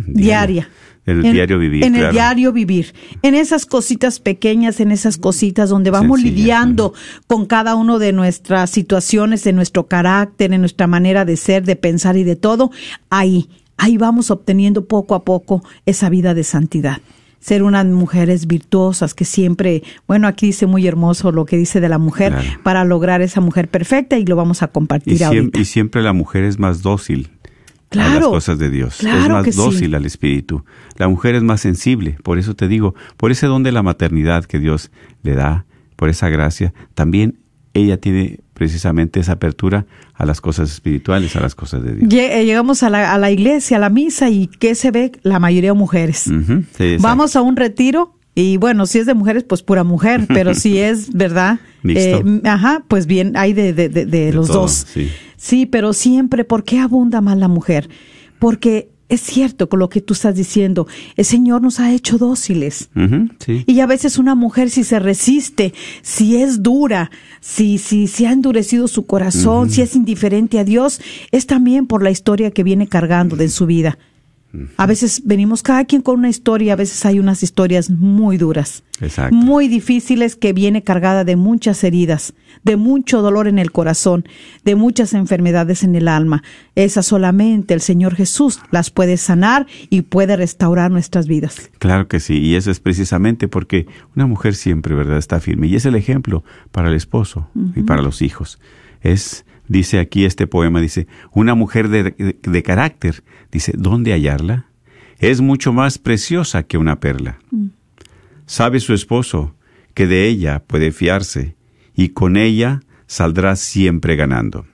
[0.07, 0.63] diaria.
[0.63, 1.83] En el diario vivir.
[1.83, 2.93] En el diario vivir.
[3.21, 6.93] En esas cositas pequeñas, en esas cositas donde vamos lidiando
[7.27, 11.75] con cada uno de nuestras situaciones, de nuestro carácter, en nuestra manera de ser, de
[11.75, 12.71] pensar y de todo,
[13.09, 17.01] ahí, ahí vamos obteniendo poco a poco esa vida de santidad
[17.43, 21.89] ser unas mujeres virtuosas que siempre, bueno, aquí dice muy hermoso lo que dice de
[21.89, 25.59] la mujer para lograr esa mujer perfecta y lo vamos a compartir y ahorita.
[25.59, 27.31] y siempre la mujer es más dócil
[28.01, 29.03] a las cosas de Dios.
[29.03, 30.63] es más dócil al espíritu.
[30.97, 34.45] La mujer es más sensible, por eso te digo, por ese don de la maternidad
[34.45, 34.91] que Dios
[35.23, 37.39] le da, por esa gracia, también
[37.73, 42.13] ella tiene precisamente esa apertura a las cosas espirituales, a las cosas de Dios.
[42.13, 45.11] Eh, llegamos a la, a la iglesia, a la misa, y ¿qué se ve?
[45.23, 46.31] La mayoría de mujeres.
[46.99, 50.79] Vamos a un retiro y bueno, si es de mujeres, pues pura mujer, pero si
[50.79, 51.59] es, ¿verdad?
[51.83, 54.87] Eh, ajá, pues bien, hay de, de, de, los dos.
[54.93, 55.09] Sí.
[55.37, 57.89] sí, pero siempre, ¿por qué abunda más la mujer?
[58.39, 62.89] Porque es cierto con lo que tú estás diciendo, el Señor nos ha hecho dóciles.
[63.67, 68.31] Y a veces una mujer si se resiste, si es dura, si, si, si ha
[68.31, 70.99] endurecido su corazón, si es indiferente a Dios,
[71.31, 73.99] es también por la historia que viene cargando de su vida.
[74.77, 78.83] A veces venimos cada quien con una historia, a veces hay unas historias muy duras,
[79.31, 84.25] muy difíciles que viene cargada de muchas heridas, de mucho dolor en el corazón,
[84.63, 86.43] de muchas enfermedades en el alma.
[86.75, 91.71] Esas solamente el Señor Jesús las puede sanar y puede restaurar nuestras vidas.
[91.79, 95.75] Claro que sí, y eso es precisamente porque una mujer siempre, ¿verdad?, está firme y
[95.75, 98.59] es el ejemplo para el esposo y para los hijos.
[99.01, 104.67] Es dice aquí este poema, dice, una mujer de, carácter, dice, ¿dónde hallarla?
[105.19, 107.39] Es mucho más preciosa que una perla.
[107.51, 107.67] Mm.
[108.45, 109.55] Sabe su esposo
[109.93, 111.55] que de ella puede fiarse
[111.95, 114.65] y con ella saldrá siempre ganando.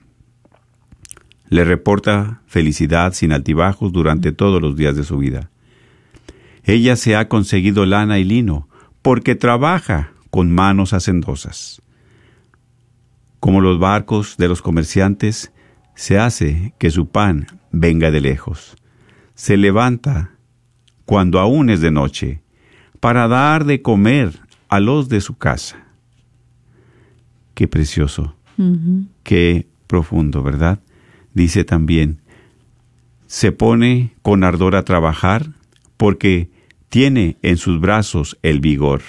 [1.48, 5.50] Le reporta felicidad sin altibajos durante todos los días de su vida.
[6.64, 8.68] Ella se ha conseguido lana y lino
[9.02, 11.82] porque trabaja con manos hacendosas.
[13.40, 15.52] Como los barcos de los comerciantes,
[15.94, 18.76] se hace que su pan venga de lejos.
[19.34, 20.32] Se levanta
[21.06, 22.42] cuando aún es de noche,
[23.00, 25.84] para dar de comer a los de su casa.
[27.54, 28.36] Qué precioso,
[29.22, 30.80] qué profundo, ¿verdad?
[31.34, 32.20] Dice también,
[33.26, 35.50] se pone con ardor a trabajar
[35.96, 36.50] porque
[36.88, 39.02] tiene en sus brazos el vigor.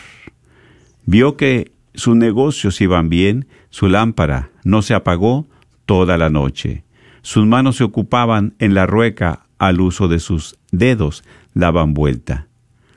[1.05, 5.47] Vio que sus negocios iban bien, su lámpara no se apagó
[5.85, 6.83] toda la noche.
[7.21, 11.23] Sus manos se ocupaban en la rueca al uso de sus dedos
[11.53, 12.47] daban vuelta.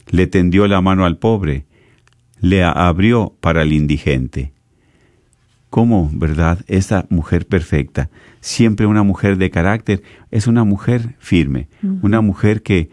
[0.08, 1.66] Le tendió la mano al pobre,
[2.40, 4.52] le abrió para el indigente.
[5.70, 6.60] ¿Cómo, verdad?
[6.68, 8.08] Esa mujer perfecta,
[8.40, 11.68] siempre una mujer de carácter, es una mujer firme,
[12.00, 12.90] una mujer que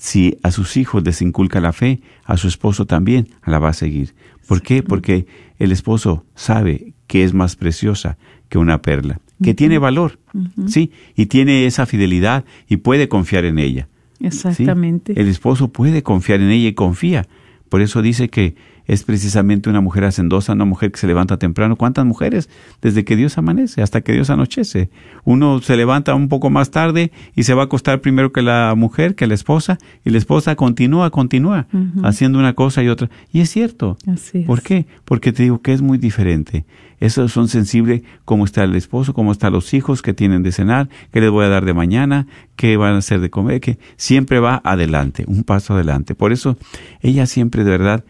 [0.00, 3.74] si a sus hijos les inculca la fe, a su esposo también la va a
[3.74, 4.14] seguir.
[4.48, 4.82] ¿Por qué?
[4.82, 5.26] Porque
[5.58, 8.16] el esposo sabe que es más preciosa
[8.48, 10.18] que una perla, que tiene valor,
[10.66, 10.90] ¿sí?
[11.14, 13.88] Y tiene esa fidelidad y puede confiar en ella.
[14.20, 15.20] Exactamente.
[15.20, 17.28] El esposo puede confiar en ella y confía.
[17.68, 18.54] Por eso dice que
[18.90, 21.76] es precisamente una mujer hacendosa, una mujer que se levanta temprano.
[21.76, 22.50] ¿Cuántas mujeres?
[22.82, 24.90] Desde que Dios amanece hasta que Dios anochece.
[25.22, 28.74] Uno se levanta un poco más tarde y se va a acostar primero que la
[28.76, 31.68] mujer, que la esposa, y la esposa continúa, continúa,
[32.02, 33.08] haciendo una cosa y otra.
[33.32, 33.96] Y es cierto.
[34.44, 34.86] ¿Por qué?
[35.04, 36.64] Porque te digo que es muy diferente.
[36.98, 40.88] Esos son sensibles cómo está el esposo, cómo están los hijos que tienen de cenar,
[41.12, 42.26] qué les voy a dar de mañana,
[42.56, 46.16] qué van a hacer de comer, que siempre va adelante, un paso adelante.
[46.16, 46.58] Por eso
[47.02, 48.04] ella siempre de verdad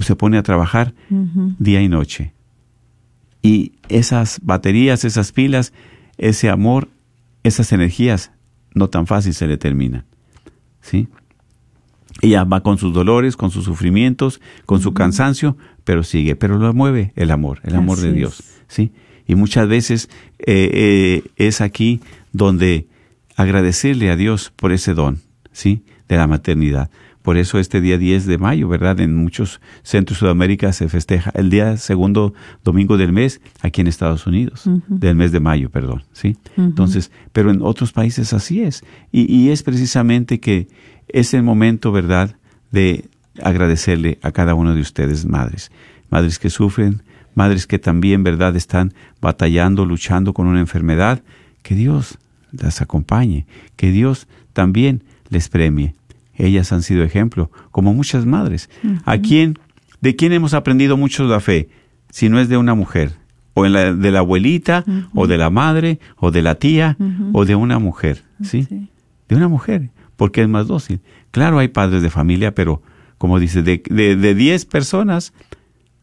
[0.00, 0.94] se pone a trabajar
[1.58, 2.32] día y noche.
[3.42, 5.72] Y esas baterías, esas pilas,
[6.16, 6.88] ese amor,
[7.42, 8.30] esas energías,
[8.74, 10.04] no tan fácil se le terminan.
[10.80, 11.08] ¿Sí?
[12.20, 16.72] Ella va con sus dolores, con sus sufrimientos, con su cansancio, pero sigue, pero lo
[16.72, 18.16] mueve el amor, el amor Así de es.
[18.16, 18.42] Dios.
[18.68, 18.92] ¿sí?
[19.26, 22.00] Y muchas veces eh, eh, es aquí
[22.32, 22.86] donde
[23.36, 25.20] agradecerle a Dios por ese don,
[25.52, 25.84] ¿sí?
[26.08, 26.90] De la maternidad.
[27.22, 29.00] Por eso este día 10 de mayo, ¿verdad?
[29.00, 33.86] En muchos centros de Sudamérica se festeja el día segundo domingo del mes aquí en
[33.86, 36.36] Estados Unidos, del mes de mayo, perdón, ¿sí?
[36.56, 38.84] Entonces, pero en otros países así es.
[39.12, 40.68] Y, y es precisamente que
[41.08, 42.36] es el momento, ¿verdad?,
[42.70, 43.04] de
[43.42, 45.70] agradecerle a cada uno de ustedes, madres.
[46.10, 47.02] Madres que sufren,
[47.34, 51.22] madres que también, ¿verdad?, están batallando, luchando con una enfermedad.
[51.62, 52.18] Que Dios
[52.50, 55.94] las acompañe, que Dios también les premie.
[56.42, 58.68] Ellas han sido ejemplo, como muchas madres.
[59.04, 59.58] ¿A quién,
[60.00, 61.68] de quién hemos aprendido mucho la fe?
[62.10, 63.12] Si no es de una mujer,
[63.54, 66.96] o en la, de la abuelita, o de la madre, o de la tía,
[67.32, 68.64] o de una mujer, ¿sí?
[68.64, 68.88] Sí.
[69.28, 71.00] De una mujer, porque es más dócil.
[71.30, 72.82] Claro, hay padres de familia, pero
[73.18, 75.32] como dice, de, de, de diez personas,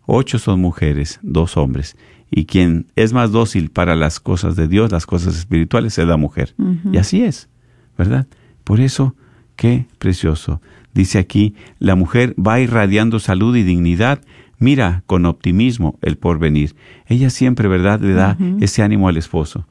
[0.05, 1.97] ocho son mujeres, dos hombres.
[2.31, 6.15] Y quien es más dócil para las cosas de Dios, las cosas espirituales, es la
[6.15, 6.55] mujer.
[6.93, 7.49] Y así es,
[7.97, 8.27] ¿verdad?
[8.63, 9.15] Por eso,
[9.59, 10.61] qué precioso.
[10.93, 14.21] Dice aquí, la mujer va irradiando salud y dignidad.
[14.57, 16.75] Mira con optimismo el porvenir.
[17.07, 19.67] Ella siempre, ¿verdad?, le da ese ánimo al esposo.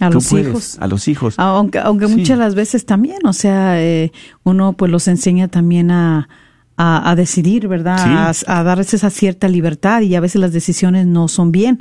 [0.00, 0.78] A los puedes, hijos.
[0.80, 1.34] A los hijos.
[1.38, 2.16] Aunque, aunque Sí.
[2.16, 4.12] muchas las veces también, o sea, eh,
[4.44, 6.28] uno pues los enseña también a,
[6.76, 7.98] a, a decidir, ¿verdad?
[8.34, 8.44] Sí.
[8.46, 11.80] A, a darles esa cierta libertad y a veces las decisiones no son bien.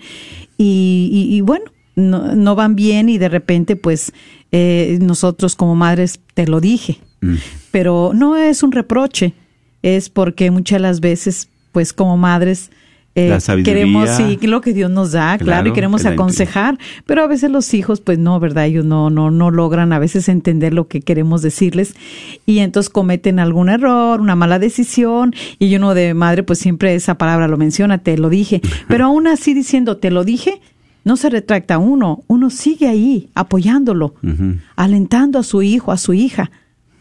[0.58, 4.12] Y, y, y bueno, no, no van bien y de repente pues
[4.52, 7.00] eh, nosotros como madres te lo dije.
[7.22, 7.36] Mm.
[7.72, 9.34] Pero no es un reproche,
[9.82, 12.72] es porque muchas las veces pues como madres...
[13.16, 17.24] eh, La queremos sí lo que Dios nos da, claro, Claro, y queremos aconsejar, pero
[17.24, 18.66] a veces los hijos, pues no, ¿verdad?
[18.66, 21.96] Ellos no, no, no logran a veces entender lo que queremos decirles
[22.46, 27.16] y entonces cometen algún error, una mala decisión y uno de madre, pues siempre esa
[27.16, 30.62] palabra lo menciona, te lo dije, pero aún así diciendo te lo dije,
[31.04, 34.14] no se retracta uno, uno sigue ahí apoyándolo,
[34.76, 36.52] alentando a su hijo, a su hija,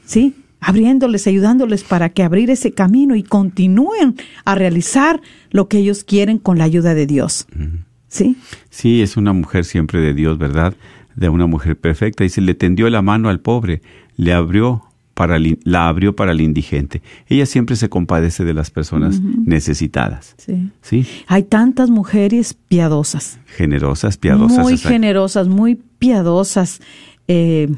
[0.06, 0.34] ¿sí?
[0.60, 4.16] Abriéndoles, ayudándoles para que abrir ese camino y continúen
[4.46, 7.46] a realizar lo que ellos quieren con la ayuda de Dios.
[8.08, 8.36] ¿Sí?
[8.70, 10.74] Sí, es una mujer siempre de Dios, ¿verdad?
[11.14, 12.24] De una mujer perfecta.
[12.24, 13.82] Dice, le tendió la mano al pobre,
[14.16, 17.00] le abrió para el la abrió para el indigente.
[17.26, 20.34] Ella siempre se compadece de las personas necesitadas.
[20.36, 20.70] Sí.
[20.82, 24.58] Sí, Hay tantas mujeres piadosas, generosas, piadosas.
[24.58, 24.92] muy exacto.
[24.92, 26.80] generosas, muy piadosas,
[27.28, 27.68] eh,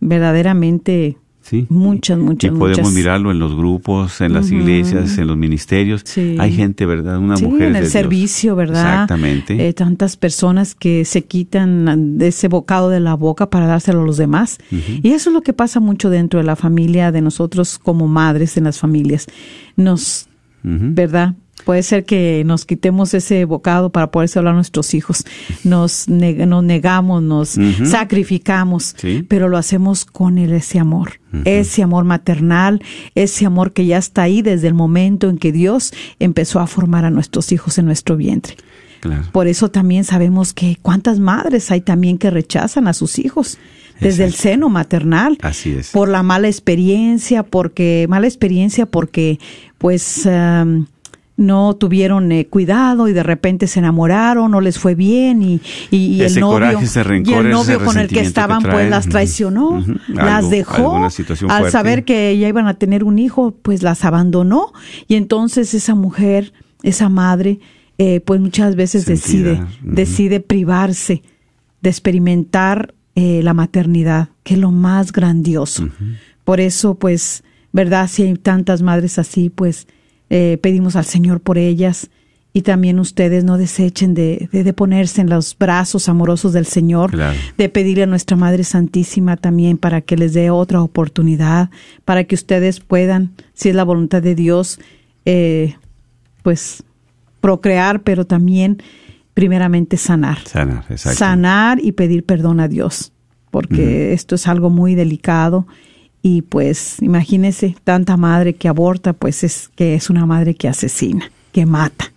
[0.00, 1.66] verdaderamente Sí.
[1.68, 2.94] muchas, muchas, Y podemos muchas.
[2.94, 6.02] mirarlo en los grupos, en las iglesias, en los ministerios.
[6.04, 6.36] Sí.
[6.38, 7.18] Hay gente, ¿verdad?
[7.18, 7.92] Una sí, mujer en de el Dios.
[7.92, 8.92] servicio, ¿verdad?
[8.92, 9.68] Exactamente.
[9.68, 14.04] Eh, tantas personas que se quitan de ese bocado de la boca para dárselo a
[14.06, 14.58] los demás.
[15.02, 18.56] Y eso es lo que pasa mucho dentro de la familia, de nosotros como madres
[18.56, 19.26] en las familias.
[19.76, 20.28] Nos.
[20.64, 21.34] ¿verdad?
[21.64, 25.24] Puede ser que nos quitemos ese bocado para poderse hablar a nuestros hijos.
[25.64, 29.24] Nos, neg- nos negamos, nos sacrificamos, Sí.
[29.28, 32.82] pero lo hacemos con el- ese amor, ese amor maternal,
[33.14, 37.04] ese amor que ya está ahí desde el momento en que Dios empezó a formar
[37.04, 38.56] a nuestros hijos en nuestro vientre.
[39.00, 39.22] Claro.
[39.32, 43.58] Por eso también sabemos que cuántas madres hay también que rechazan a sus hijos
[44.00, 45.90] desde el seno maternal Así es.
[45.90, 49.38] por la mala experiencia, porque mala experiencia porque
[49.78, 50.86] pues am,
[51.36, 55.60] no tuvieron eh, cuidado y de repente se enamoraron, no les fue bien y,
[55.90, 58.62] y, y el novio, coraje, ese rencor, y el ese novio con el que estaban
[58.62, 61.70] pues las traicionó, las Algo- dejó, al fuerte.
[61.70, 64.72] saber que ya iban a tener un hijo, pues las abandonó
[65.08, 66.52] y entonces esa mujer,
[66.82, 67.60] esa madre,
[67.98, 71.22] eh, pues muchas veces Sentida, decide, decide privarse
[71.80, 75.88] de experimentar eh, la maternidad, que es lo más grandioso.
[76.44, 78.08] Por eso, pues, ¿verdad?
[78.08, 79.86] Si hay tantas madres así, pues
[80.34, 82.08] eh, pedimos al Señor por ellas
[82.54, 87.10] y también ustedes no desechen de, de, de ponerse en los brazos amorosos del Señor,
[87.10, 87.38] Claro.
[87.58, 91.68] de pedirle a nuestra Madre Santísima también para que les dé otra oportunidad,
[92.06, 94.80] para que ustedes puedan, si es la voluntad de Dios,
[95.26, 95.76] eh,
[96.42, 96.82] pues
[97.42, 98.82] procrear, pero también
[99.34, 100.38] primeramente sanar.
[100.46, 101.18] Sanar, exacto.
[101.18, 103.12] Sanar y pedir perdón a Dios,
[103.50, 105.66] porque esto es algo muy delicado
[106.22, 111.30] y pues imagínese tanta madre que aborta, pues es que es una madre que asesina,
[111.52, 112.12] que mata.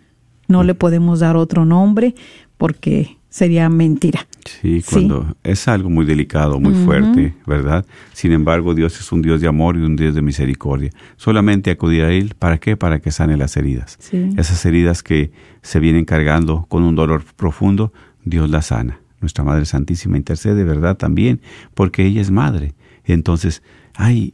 [0.47, 2.13] No le podemos dar otro nombre
[2.57, 4.27] porque sería mentira.
[4.45, 7.83] Sí, cuando es algo muy delicado, muy fuerte, ¿verdad?
[8.13, 10.91] Sin embargo, Dios es un Dios de amor y un Dios de misericordia.
[11.17, 12.77] Solamente acudir a Él, ¿para qué?
[12.77, 13.97] Para que sane las heridas.
[13.99, 14.29] Sí.
[14.37, 15.31] Esas heridas que
[15.63, 17.91] se vienen cargando con un dolor profundo,
[18.23, 18.99] Dios las sana.
[19.19, 20.95] Nuestra Madre Santísima intercede, ¿verdad?
[20.95, 21.41] También,
[21.73, 22.75] porque ella es madre.
[23.03, 23.63] Entonces,
[23.95, 24.33] hay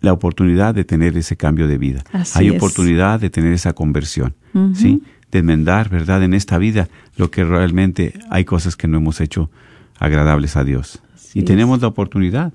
[0.00, 2.02] la oportunidad de tener ese cambio de vida.
[2.12, 2.56] Así hay es.
[2.56, 4.34] oportunidad de tener esa conversión.
[4.74, 5.02] ¿sí?
[5.30, 6.22] De enmendar, ¿verdad?
[6.22, 9.50] En esta vida lo que realmente hay cosas que no hemos hecho
[9.98, 11.00] agradables a Dios.
[11.14, 11.44] Así y es.
[11.44, 12.52] tenemos la oportunidad.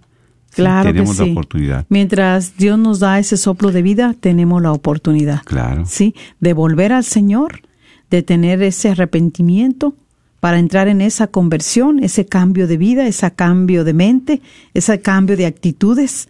[0.49, 1.86] Sí, Claro que tenemos la oportunidad.
[1.89, 5.41] Mientras Dios nos da ese soplo de vida, tenemos la oportunidad.
[5.45, 5.86] Claro.
[5.86, 7.61] Sí, de volver al Señor,
[8.09, 9.95] de tener ese arrepentimiento
[10.39, 14.41] para entrar en esa conversión, ese cambio de vida, ese cambio de mente,
[14.73, 16.29] ese cambio de actitudes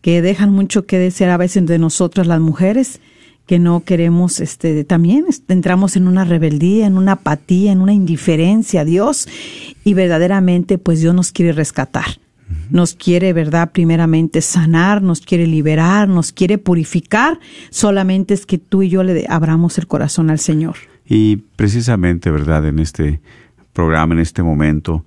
[0.00, 3.00] que dejan mucho que desear a veces de nosotras las mujeres
[3.50, 8.82] que no queremos este también entramos en una rebeldía, en una apatía, en una indiferencia
[8.82, 9.26] a Dios
[9.82, 12.06] y verdaderamente pues Dios nos quiere rescatar.
[12.70, 13.70] Nos quiere, ¿verdad?
[13.72, 17.40] Primeramente sanar, nos quiere liberar, nos quiere purificar.
[17.70, 20.76] Solamente es que tú y yo le abramos el corazón al Señor.
[21.10, 22.64] Y precisamente, ¿verdad?
[22.66, 23.20] En este
[23.72, 25.04] programa, en este momento,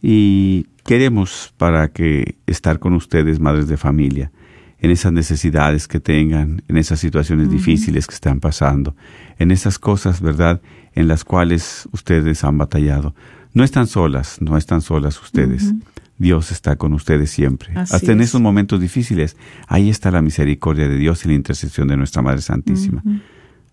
[0.00, 4.32] y queremos para que estar con ustedes, madres de familia,
[4.78, 8.96] en esas necesidades que tengan, en esas situaciones difíciles que están pasando,
[9.38, 10.62] en esas cosas, ¿verdad?,
[10.94, 13.14] en las cuales ustedes han batallado.
[13.52, 15.74] No están solas, no están solas ustedes.
[16.16, 17.74] Dios está con ustedes siempre.
[17.76, 18.30] Así Hasta en es.
[18.30, 19.36] esos momentos difíciles,
[19.68, 23.02] ahí está la misericordia de Dios y la intercesión de nuestra Madre Santísima.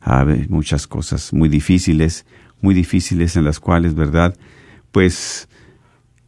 [0.04, 2.26] A muchas cosas muy difíciles,
[2.62, 4.36] muy difíciles en las cuales, ¿verdad?
[4.92, 5.48] Pues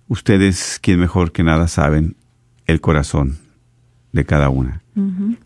[0.07, 2.15] ustedes, quien mejor que nada saben
[2.67, 3.37] el corazón
[4.11, 4.81] de cada una.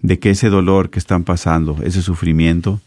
[0.01, 2.79] De que ese dolor que están pasando, ese sufrimiento,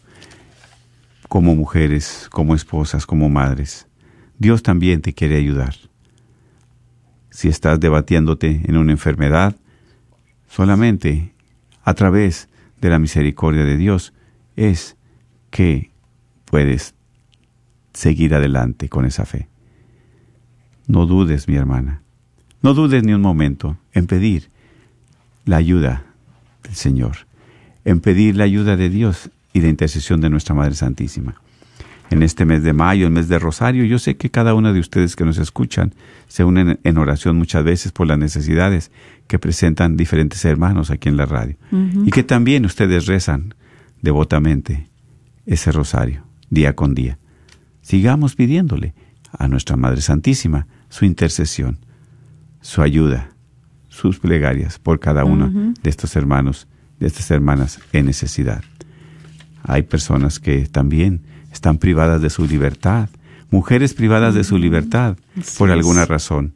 [1.27, 3.87] como mujeres, como esposas, como madres,
[4.37, 5.75] Dios también te quiere ayudar.
[7.31, 9.55] Si estás debatiéndote en una enfermedad,
[10.47, 11.33] solamente
[11.83, 12.47] a través
[12.79, 14.13] de la misericordia de Dios
[14.55, 14.95] es
[15.53, 15.91] que
[16.45, 16.95] puedes
[17.93, 19.47] seguir adelante con esa fe.
[20.87, 22.01] No dudes, mi hermana.
[22.63, 24.49] No dudes ni un momento en pedir
[25.45, 26.05] la ayuda
[26.63, 27.27] del Señor,
[27.85, 31.35] en pedir la ayuda de Dios y la intercesión de nuestra Madre Santísima.
[32.09, 34.79] En este mes de mayo, el mes de Rosario, yo sé que cada uno de
[34.79, 35.93] ustedes que nos escuchan
[36.27, 38.91] se unen en oración muchas veces por las necesidades
[39.27, 41.57] que presentan diferentes hermanos aquí en la radio.
[42.05, 43.53] Y que también ustedes rezan
[44.01, 44.92] devotamente
[45.45, 47.17] ese rosario, día con día.
[47.81, 48.93] Sigamos pidiéndole
[49.31, 51.79] a nuestra Madre Santísima su intercesión,
[52.61, 53.31] su ayuda,
[53.89, 56.67] sus plegarias por cada uno de estos hermanos,
[56.99, 58.63] de estas hermanas en necesidad.
[59.63, 61.21] Hay personas que también
[61.51, 63.09] están privadas de su libertad,
[63.51, 65.73] mujeres privadas de su libertad Así por es.
[65.73, 66.53] alguna razón.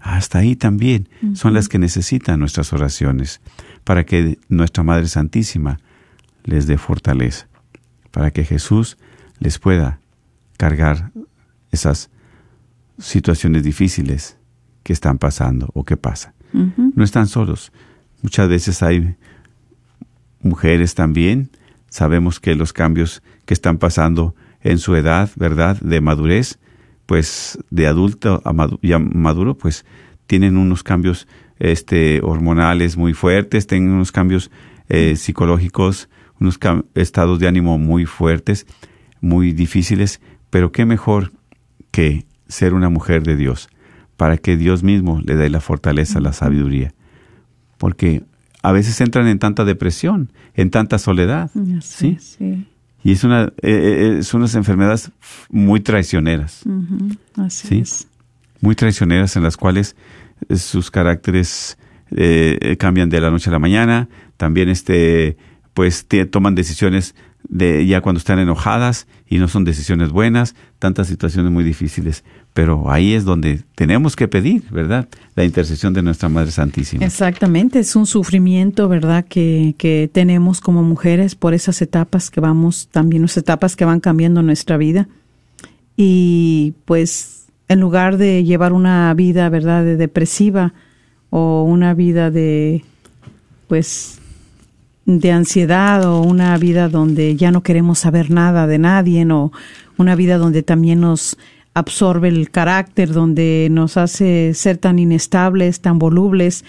[0.00, 3.40] Hasta ahí también son las que necesitan nuestras oraciones
[3.84, 5.80] para que nuestra Madre Santísima
[6.44, 7.47] les dé fortaleza,
[8.18, 8.98] para que Jesús
[9.38, 10.00] les pueda
[10.56, 11.12] cargar
[11.70, 12.10] esas
[12.98, 14.36] situaciones difíciles
[14.82, 16.32] que están pasando o que pasan.
[16.96, 17.70] No están solos.
[18.20, 19.14] Muchas veces hay
[20.42, 21.50] mujeres también.
[21.90, 26.58] Sabemos que los cambios que están pasando en su edad, ¿verdad?, de madurez,
[27.06, 29.84] pues de adulto a madu- ya maduro, pues
[30.26, 31.28] tienen unos cambios
[31.60, 34.50] este, hormonales muy fuertes, tienen unos cambios
[34.88, 36.08] eh, psicológicos,
[36.40, 36.58] unos
[36.94, 38.66] estados de ánimo muy fuertes,
[39.20, 40.20] muy difíciles,
[40.50, 41.32] pero qué mejor
[41.90, 43.68] que ser una mujer de Dios,
[44.16, 46.94] para que Dios mismo le dé la fortaleza, la sabiduría.
[47.76, 48.22] Porque
[48.62, 52.16] a veces entran en tanta depresión, en tanta soledad, ¿sí?
[52.20, 52.66] Sí.
[53.04, 55.12] Y es una, eh, eh, son unas enfermedades
[55.50, 56.64] muy traicioneras,
[57.36, 57.78] así Sí.
[57.80, 58.08] es.
[58.60, 59.94] muy traicioneras en las cuales
[60.48, 61.78] eh, sus caracteres
[62.10, 65.36] eh, cambian de la noche a la mañana, también este,
[65.78, 67.14] pues toman decisiones
[67.48, 72.90] de ya cuando están enojadas y no son decisiones buenas, tantas situaciones muy difíciles, pero
[72.90, 75.08] ahí es donde tenemos que pedir, ¿verdad?
[75.36, 77.04] La intercesión de nuestra Madre Santísima.
[77.04, 82.88] Exactamente, es un sufrimiento, ¿verdad?, que, que tenemos como mujeres por esas etapas que vamos,
[82.90, 85.06] también las etapas que van cambiando nuestra vida.
[85.96, 90.74] Y pues en lugar de llevar una vida, ¿verdad?, de depresiva
[91.30, 92.82] o una vida de,
[93.68, 94.18] pues,
[95.08, 99.50] de ansiedad o una vida donde ya no queremos saber nada de nadie o
[99.96, 101.38] una vida donde también nos
[101.72, 106.62] absorbe el carácter, donde nos hace ser tan inestables, tan volubles,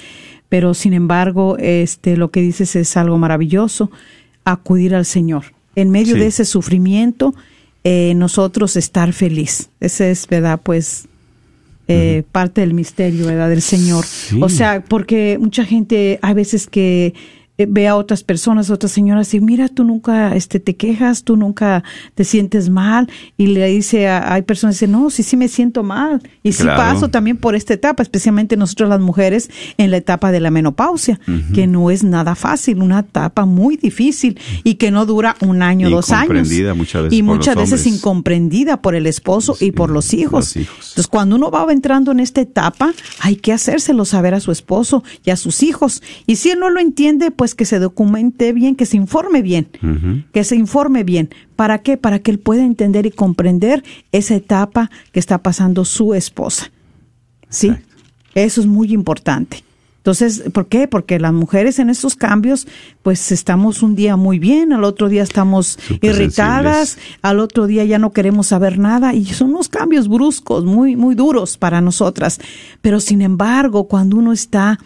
[0.47, 3.91] pero sin embargo, este lo que dices es algo maravilloso,
[4.45, 5.43] acudir al Señor.
[5.75, 6.21] En medio Sí.
[6.21, 7.35] de ese sufrimiento,
[7.83, 9.69] eh, nosotros estar feliz.
[9.81, 10.61] Ese es, ¿verdad?
[10.63, 11.09] Pues
[11.89, 13.49] eh, parte del misterio, ¿verdad?
[13.49, 14.05] Del Señor.
[14.05, 14.39] Sí.
[14.41, 17.13] O sea, porque mucha gente, hay veces que
[17.67, 21.83] ve a otras personas, otras señoras y mira, tú nunca este, te quejas, tú nunca
[22.15, 25.47] te sientes mal y le dice, a, hay personas que dicen, no, sí, sí me
[25.47, 26.77] siento mal y sí Claro.
[26.81, 31.19] paso también por esta etapa, especialmente nosotros las mujeres en la etapa de la menopausia,
[31.53, 35.89] que no es nada fácil, una etapa muy difícil y que no dura un año,
[35.89, 36.23] dos años.
[36.29, 37.95] Incomprendida muchas veces y muchas veces hombres.
[37.95, 40.55] incomprendida por el esposo y Sí, por los hijos.
[40.55, 40.75] los hijos.
[40.89, 45.03] Entonces, cuando uno va entrando en esta etapa, hay que hacérselo saber a su esposo
[45.23, 46.01] y a sus hijos.
[46.25, 49.67] Y si él no lo entiende, pues que se documente bien, que se informe bien,
[50.33, 51.29] que se informe bien.
[51.55, 51.97] ¿Para qué?
[51.97, 56.71] Para que él pueda entender y comprender esa etapa que está pasando su esposa.
[57.49, 57.67] ¿Sí?
[57.67, 57.89] Exacto.
[58.35, 59.63] Eso es muy importante.
[59.97, 60.87] Entonces, ¿por qué?
[60.87, 62.67] Porque las mujeres en estos cambios,
[63.03, 67.19] pues estamos un día muy bien, al otro día estamos irritadas, sensibles.
[67.21, 71.15] al otro día ya no queremos saber nada y son unos cambios bruscos, muy, muy
[71.15, 72.39] duros para nosotras.
[72.81, 74.79] Pero sin embargo, cuando uno está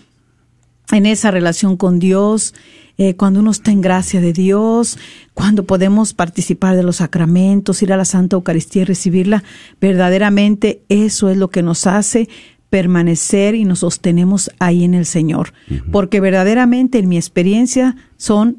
[0.91, 2.53] en esa relación con Dios,
[2.97, 4.99] eh, cuando uno está en gracia de Dios,
[5.34, 9.43] cuando podemos participar de los sacramentos, ir a la Santa Eucaristía y recibirla,
[9.81, 12.29] verdaderamente eso es lo que nos hace
[12.69, 15.53] permanecer y nos sostenemos ahí en el Señor.
[15.91, 18.57] Porque verdaderamente en mi experiencia son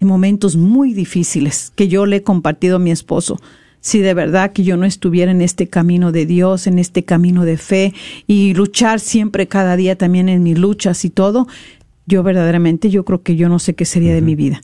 [0.00, 3.40] momentos muy difíciles que yo le he compartido a mi esposo.
[3.84, 7.44] Si de verdad que yo no estuviera en este camino de Dios, en este camino
[7.44, 7.92] de fe
[8.26, 11.46] y luchar siempre cada día también en mis luchas y todo,
[12.06, 14.62] yo verdaderamente yo creo que yo no sé qué sería de mi vida.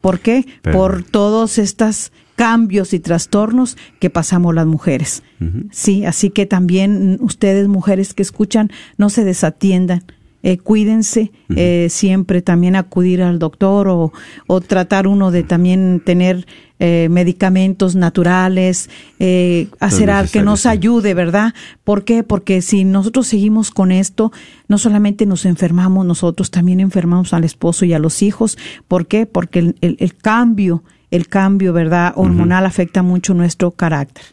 [0.00, 0.46] ¿Por qué?
[0.62, 5.24] Pero- Por todos estos cambios y trastornos que pasamos las mujeres.
[5.72, 10.04] Sí, así que también mm, ustedes mujeres que escuchan, no se desatiendan.
[10.42, 14.10] Eh, cuídense, eh, siempre también acudir al doctor o,
[14.46, 16.46] o tratar uno de también tener
[16.78, 18.88] eh, medicamentos naturales,
[19.18, 21.52] eh, hacer algo que nos ayude, ¿verdad?
[21.84, 22.22] ¿Por qué?
[22.22, 24.32] Porque si nosotros seguimos con esto,
[24.66, 28.56] no solamente nos enfermamos nosotros, también enfermamos al esposo y a los hijos.
[28.88, 29.26] ¿Por qué?
[29.26, 32.14] Porque el, el- el cambio, el cambio, ¿verdad?
[32.16, 34.24] Hormonal afecta mucho nuestro carácter,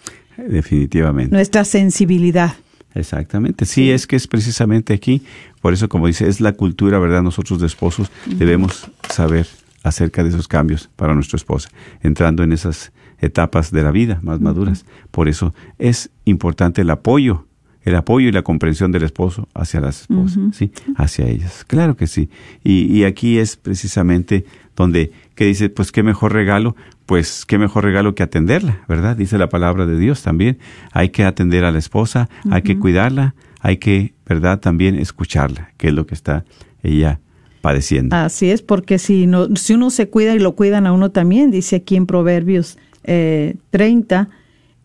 [0.48, 1.34] Definitivamente.
[1.36, 2.54] nuestra sensibilidad.
[2.98, 5.22] Exactamente, sí, es que es precisamente aquí,
[5.62, 7.22] por eso como dice, es la cultura, ¿verdad?
[7.22, 9.48] Nosotros de esposos debemos saber
[9.84, 11.70] acerca de esos cambios para nuestra esposa,
[12.02, 14.86] entrando en esas etapas de la vida más maduras.
[15.12, 17.46] Por eso es importante el apoyo,
[17.84, 20.72] el apoyo y la comprensión del esposo hacia las esposas, ¿sí?
[20.96, 21.64] Hacia ellas.
[21.66, 22.30] Claro que sí.
[22.64, 24.46] Y, y aquí es precisamente
[24.76, 26.76] donde, que dice, pues qué mejor regalo,
[27.06, 29.16] pues qué mejor regalo que atenderla, ¿verdad?
[29.16, 30.58] Dice la palabra de Dios también.
[30.94, 34.60] Hay que atender a la esposa, hay que cuidarla, hay que, ¿verdad?
[34.60, 36.44] También escucharla, que es lo que está
[36.82, 37.20] ella
[37.62, 38.16] padeciendo.
[38.16, 41.52] Así es, porque si, no, si uno se cuida y lo cuidan a uno también,
[41.52, 44.30] dice aquí en Proverbios eh, 30,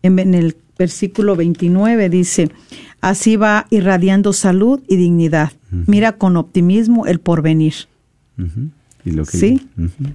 [0.03, 2.51] en, en el versículo 29, dice,
[3.01, 5.51] así va irradiando salud y dignidad.
[5.71, 7.73] Mira con optimismo el porvenir.
[9.05, 9.67] Y lo que Sí,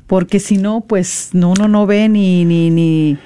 [0.06, 3.18] porque si no, pues no, uno no ve ni, ni, ni,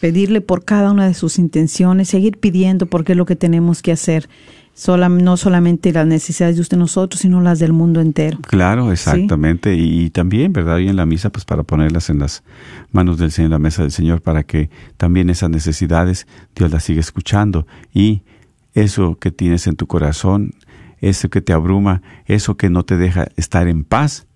[0.00, 3.92] pedirle por cada una de sus intenciones, seguir pidiendo porque es lo que tenemos que
[3.92, 4.28] hacer.
[4.74, 8.38] Sola- no solamente las necesidades de usted nosotros, sino las del mundo entero.
[8.42, 9.74] Claro, exactamente.
[9.74, 10.78] Y, y también, ¿verdad?
[10.78, 12.42] Y en la misa, pues para ponerlas en las
[12.92, 14.68] manos del Señor, en la mesa del Señor, para que
[14.98, 17.66] también esas necesidades Dios las siga escuchando.
[17.94, 18.20] Y
[18.74, 20.52] eso que tienes en tu corazón,
[21.00, 24.26] eso que te abruma, eso que no te deja estar en paz,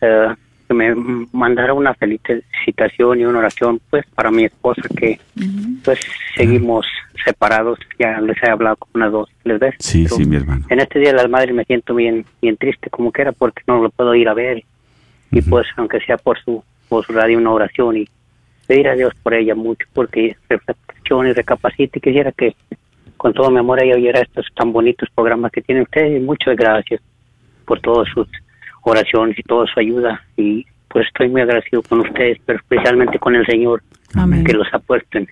[0.00, 0.34] eh,
[0.68, 0.94] que me
[1.32, 5.18] mandara una felicitación y una oración, pues, para mi esposa, que
[5.84, 5.98] pues
[6.36, 6.86] seguimos
[7.24, 9.84] separados, ya les he hablado como unas dos tres veces.
[9.84, 10.66] Sí, pero sí, mi hermano.
[10.68, 13.82] En este Día de las Madres me siento bien, bien triste como quiera porque no
[13.82, 14.62] lo puedo ir a ver.
[15.32, 18.08] Y pues, aunque sea por su, por su radio, una oración y
[18.66, 22.54] pedir a Dios por ella mucho, porque reflexione y recapacite y quisiera que
[23.16, 26.56] con todo mi amor ella oyera estos tan bonitos programas que tienen ustedes y muchas
[26.56, 27.00] gracias
[27.64, 28.28] por todas sus
[28.82, 33.34] oraciones y toda su ayuda y pues estoy muy agradecido con ustedes, pero especialmente con
[33.36, 33.82] el Señor
[34.14, 34.42] Amén.
[34.44, 35.28] que los ha puesto en,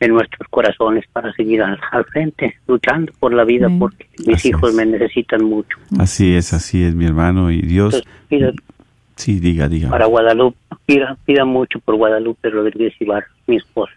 [0.00, 3.78] en nuestros corazones para seguir al, al frente, luchando por la vida Amén.
[3.78, 4.76] porque mis Así hijos es.
[4.76, 5.76] me necesitan mucho.
[5.98, 7.50] Así es, así es, mi hermano.
[7.50, 8.52] Y Dios, Entonces, pida
[9.16, 9.90] sí, diga, diga.
[9.90, 10.56] para Guadalupe,
[10.86, 13.92] pida, pida mucho por Guadalupe Rodríguez Ibar, mi esposa,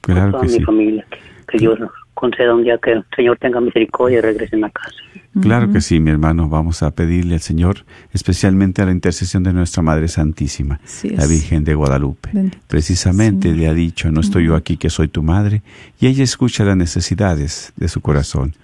[0.00, 0.62] claro toda que mi sí.
[0.64, 1.18] familia, que,
[1.48, 4.96] que Dios nos conceda un día que el Señor tenga misericordia y regresen a casa.
[5.40, 6.48] Claro que sí, mi hermano.
[6.48, 11.26] Vamos a pedirle al Señor, especialmente a la intercesión de nuestra Madre Santísima, la.
[11.26, 12.30] Virgen de Guadalupe.
[12.32, 13.60] Bendito Precisamente Señor.
[13.60, 15.62] le ha dicho, no estoy yo aquí que soy tu madre,
[16.00, 18.54] y ella escucha las necesidades de su corazón.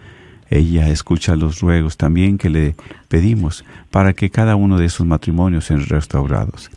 [0.51, 2.75] Ella escucha los ruegos también que le
[3.09, 6.71] pedimos para que cada uno de esos matrimonios sean restaurados.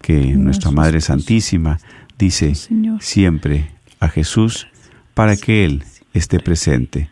[0.00, 1.78] Que nuestra Madre Santísima
[2.18, 2.54] dice
[3.00, 4.68] siempre a Jesús
[5.14, 5.84] para que Él
[6.14, 7.10] esté presente.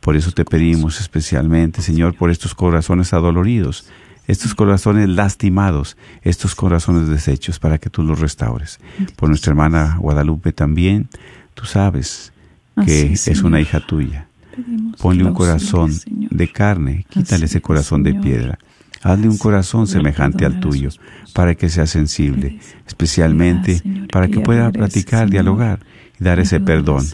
[0.00, 3.86] Por eso te pedimos especialmente, Señor, por estos corazones adoloridos,
[4.26, 8.78] estos corazones lastimados, estos corazones deshechos, para que tú los restaures.
[9.16, 11.08] Por nuestra hermana Guadalupe también,
[11.54, 12.32] tú sabes
[12.84, 14.28] que es una hija tuya.
[15.00, 18.58] Ponle un corazón de carne, quítale ese es, corazón de piedra.
[19.02, 20.90] Hazle un corazón semejante al tuyo,
[21.34, 25.80] para que sea sensible, especialmente para que pueda platicar, dialogar
[26.18, 27.04] y dar ese perdón.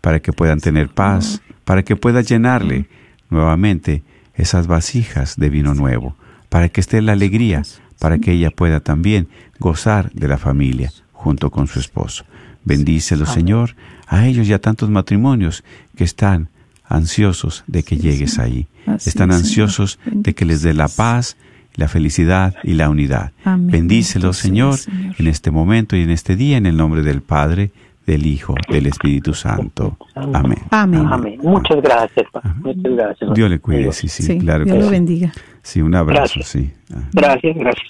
[0.00, 2.86] Para que puedan tener paz, para que pueda llenarle
[3.30, 4.02] nuevamente
[4.34, 6.16] esas vasijas de vino nuevo,
[6.48, 7.62] para que esté la alegría,
[7.98, 9.28] para que ella pueda también
[9.58, 12.24] gozar de la familia junto con su esposo.
[12.64, 13.74] Bendícelo, Señor,
[14.06, 15.64] a ellos y a tantos matrimonios
[15.96, 16.48] que están
[16.84, 18.66] ansiosos de que llegues ahí.
[19.04, 21.36] Están ansiosos de que les dé la paz,
[21.74, 23.32] la felicidad y la unidad.
[23.44, 23.70] Amén.
[23.70, 25.14] Bendícelo, Bendito sea, Señor, Señor.
[25.18, 27.70] en este momento y en este día, en el nombre del Padre,
[28.08, 29.98] del Hijo, del Espíritu Santo.
[30.14, 30.58] Amén.
[30.70, 31.06] Amén.
[31.10, 31.38] Amén.
[31.42, 33.34] Muchas gracias, muchas gracias.
[33.34, 34.90] Dios le cuide, sí, sí, Sí, claro Dios que lo sí.
[34.92, 35.32] bendiga.
[35.62, 36.48] Sí, un abrazo, Gracias.
[36.48, 36.72] sí.
[36.94, 37.02] Ah.
[37.12, 37.88] Gracias, gracias.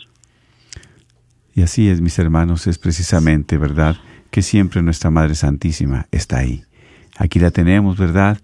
[1.54, 3.96] Y así es, mis hermanos, es precisamente, ¿verdad?
[4.30, 6.64] Que siempre nuestra Madre Santísima está ahí.
[7.16, 8.38] Aquí la tenemos, ¿verdad?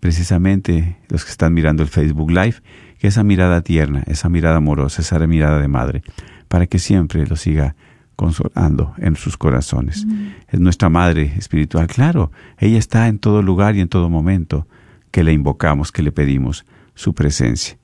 [0.00, 2.56] Precisamente los que están mirando el Facebook Live,
[2.98, 6.02] que esa mirada tierna, esa mirada amorosa, esa mirada de madre,
[6.48, 7.76] para que siempre lo siga
[8.18, 10.04] consolando en sus corazones.
[10.48, 14.66] Es nuestra Madre espiritual, claro, ella está en todo lugar y en todo momento
[15.12, 16.66] que le invocamos, que le pedimos
[16.96, 17.78] su presencia.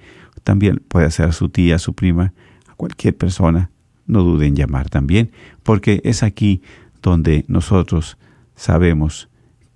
[0.47, 2.31] también puede ser a su tía, a su prima,
[2.69, 3.69] a cualquier persona,
[4.05, 5.29] no duden en llamar también,
[5.61, 6.61] porque es aquí
[7.01, 8.17] donde nosotros
[8.55, 9.27] sabemos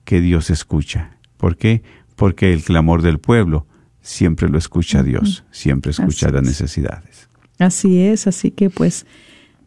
[0.05, 1.17] que Dios escucha.
[1.36, 1.84] ¿Por qué?
[2.15, 3.67] Porque el clamor del pueblo
[4.01, 6.47] siempre lo escucha Dios, siempre escucha Así las es.
[6.47, 7.30] necesidades.
[7.59, 9.05] Así es, así que pues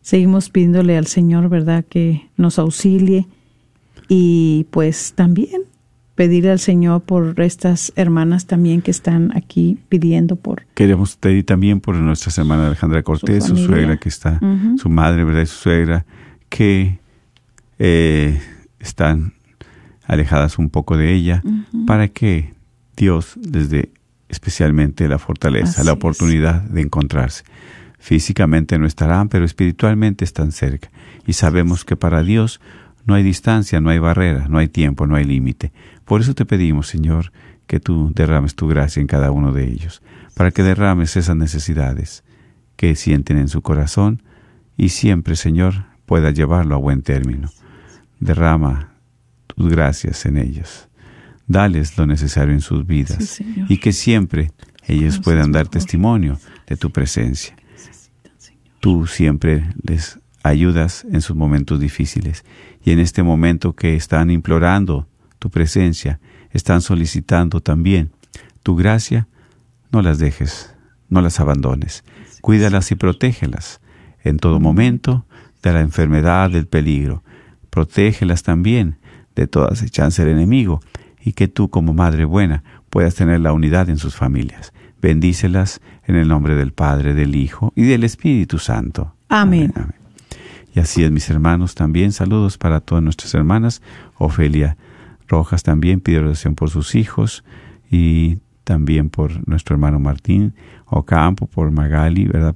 [0.00, 3.26] seguimos pidiéndole al Señor, ¿verdad?, que nos auxilie
[4.08, 5.64] y pues también
[6.14, 11.80] pedirle al Señor por estas hermanas también que están aquí pidiendo por Queremos pedir también
[11.80, 14.78] por nuestra hermana Alejandra Cortés, su, suegra que está, Ujú.
[14.78, 15.42] su madre, ¿verdad?
[15.42, 16.04] Y su suegra,
[16.48, 16.98] que
[17.78, 18.40] eh,
[18.78, 19.34] están
[20.06, 21.42] alejadas un poco de ella,
[21.86, 22.54] para que
[22.96, 23.90] Dios les dé
[24.28, 25.96] especialmente la fortaleza, Así la es.
[25.96, 27.44] oportunidad de encontrarse.
[27.98, 30.90] Físicamente no estarán, pero espiritualmente están cerca.
[31.26, 32.60] Y sabemos que para Dios
[33.06, 35.72] no hay distancia, no hay barrera, no hay tiempo, no hay límite.
[36.04, 37.32] Por eso te pedimos, Señor,
[37.66, 40.02] que tú derrames tu gracia en cada uno de ellos,
[40.34, 42.24] para que derrames esas necesidades
[42.76, 44.22] que sienten en su corazón
[44.76, 47.50] y siempre, Señor, pueda llevarlo a buen término.
[48.20, 48.94] derrama
[49.46, 50.88] tus gracias en ellos.
[51.46, 54.52] Dales lo necesario en sus vidas Sí, y que siempre
[54.86, 57.54] ellos puedan dar testimonio de tu presencia.
[58.80, 62.44] Tú siempre les ayudas en sus momentos difíciles
[62.84, 65.08] y en este momento que están implorando
[65.40, 66.20] tu presencia,
[66.50, 68.12] están solicitando también
[68.62, 69.26] tu gracia,
[69.90, 70.74] no las dejes,
[71.08, 72.04] no las abandones,
[72.40, 73.80] cuídalas y protégelas
[74.22, 75.26] en todo momento
[75.62, 77.24] de la enfermedad, del peligro.
[77.70, 78.98] Protégelas también
[79.34, 80.80] de toda acechanza del enemigo
[81.22, 84.72] y que tú como madre buena puedas tener la unidad en sus familias.
[85.00, 89.14] Bendícelas en el nombre del Padre, del Hijo y del Espíritu Santo.
[89.28, 89.72] Amén.
[90.74, 93.80] Y así es, mis hermanos, también saludos para todas nuestras hermanas.
[94.18, 94.76] Ofelia
[95.28, 97.44] Rojas también pide oración por sus hijos
[97.90, 100.54] y también por nuestro hermano Martín
[100.86, 102.54] Ocampo, por Magali, ¿verdad?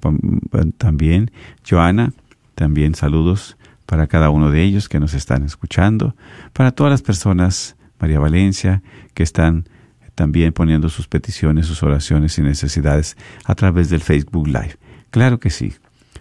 [0.79, 1.31] También
[1.69, 2.13] Joana,
[2.55, 3.57] también saludos
[3.87, 6.15] para cada uno de ellos que nos están escuchando,
[6.53, 8.83] para todas las personas, María Valencia,
[9.15, 9.69] que están
[10.15, 14.77] también poniendo sus peticiones, sus oraciones y necesidades a través del Facebook Live.
[15.11, 15.73] Claro que sí,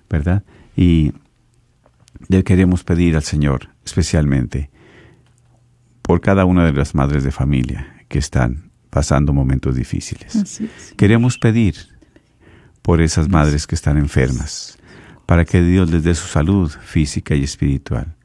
[0.09, 0.43] ¿verdad?
[0.75, 1.13] Y
[2.28, 4.70] le queremos pedir al Señor especialmente
[6.01, 10.36] por cada una de las madres de familia que están pasando momentos difíciles.
[10.36, 10.61] Es.
[10.97, 11.76] Queremos pedir
[12.82, 14.78] por esas madres que están enfermas,
[15.26, 18.15] para que Dios les dé su salud física y espiritual,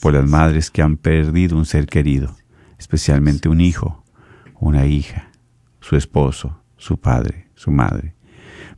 [0.00, 2.36] por las madres que han perdido un ser querido,
[2.78, 4.04] especialmente un hijo,
[4.60, 5.30] una hija,
[5.80, 8.14] su esposo, su padre, su madre,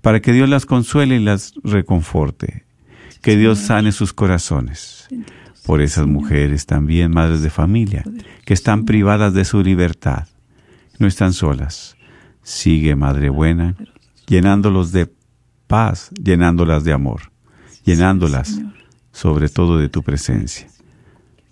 [0.00, 2.65] para que Dios las consuele y las reconforte,
[3.26, 5.08] que Dios sane sus corazones,
[5.64, 8.04] por esas mujeres también, madres de familia,
[8.44, 10.28] que están privadas de su libertad,
[11.00, 11.96] no están solas.
[12.44, 13.74] Sigue, Madre Buena,
[14.28, 15.12] llenándolos de
[15.66, 17.32] paz, llenándolas de amor,
[17.84, 18.60] llenándolas
[19.10, 20.68] sobre todo de tu presencia,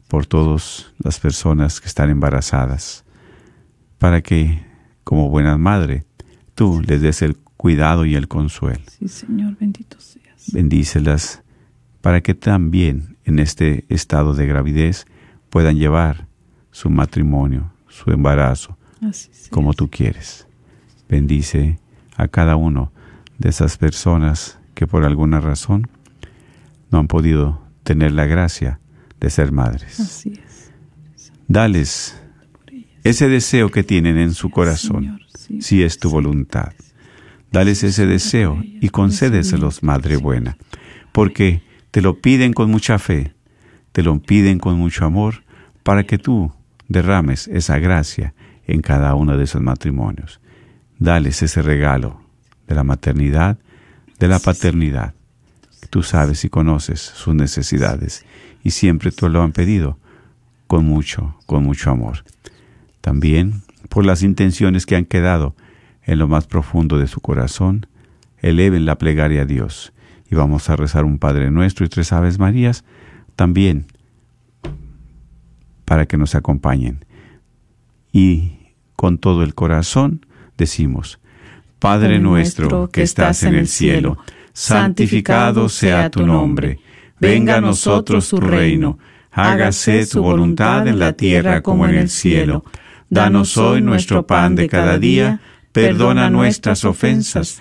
[0.06, 3.04] por todas las personas que están embarazadas,
[3.98, 4.64] para que,
[5.02, 6.06] como buena madre,
[6.54, 8.84] tú les des el cuidado y el consuelo.
[8.96, 10.52] Sí, Señor, bendito seas.
[10.52, 11.43] Bendícelas
[12.04, 15.06] para que también en este estado de gravidez
[15.48, 16.28] puedan llevar
[16.70, 20.46] su matrimonio, su embarazo, Así como tú quieres.
[21.08, 21.78] Bendice
[22.18, 22.92] a cada uno
[23.38, 25.88] de esas personas que por alguna razón
[26.90, 28.80] no han podido tener la gracia
[29.18, 29.98] de ser madres.
[29.98, 30.72] Así es.
[31.48, 32.20] Dales
[33.02, 35.20] ese deseo que tienen en su corazón,
[35.58, 36.74] si es tu voluntad.
[37.50, 40.58] Dales ese deseo y concédeselos, Madre buena,
[41.10, 41.62] porque
[41.94, 43.34] te lo piden con mucha fe,
[43.92, 45.44] te lo piden con mucho amor,
[45.84, 46.52] para que tú
[46.88, 48.34] derrames esa gracia
[48.66, 50.40] en cada uno de esos matrimonios.
[50.98, 52.20] Dales ese regalo
[52.66, 53.58] de la maternidad,
[54.18, 55.14] de la paternidad.
[55.88, 58.26] Tú sabes y conoces sus necesidades
[58.64, 59.96] y siempre te lo han pedido
[60.66, 62.24] con mucho, con mucho amor.
[63.02, 65.54] También por las intenciones que han quedado
[66.02, 67.86] en lo más profundo de su corazón,
[68.40, 69.93] eleven la plegaria a Dios
[70.30, 72.84] y vamos a rezar un Padre Nuestro y tres Aves Marías
[73.36, 73.86] también
[75.84, 77.04] para que nos acompañen.
[78.12, 78.58] Y
[78.96, 81.18] con todo el corazón decimos,
[81.78, 84.18] Padre nuestro que estás en el cielo,
[84.52, 86.78] santificado sea tu nombre,
[87.20, 88.98] venga a nosotros tu reino,
[89.30, 92.64] hágase tu voluntad en la tierra como en el cielo.
[93.10, 95.40] Danos hoy nuestro pan de cada día,
[95.72, 97.60] perdona nuestras ofensas,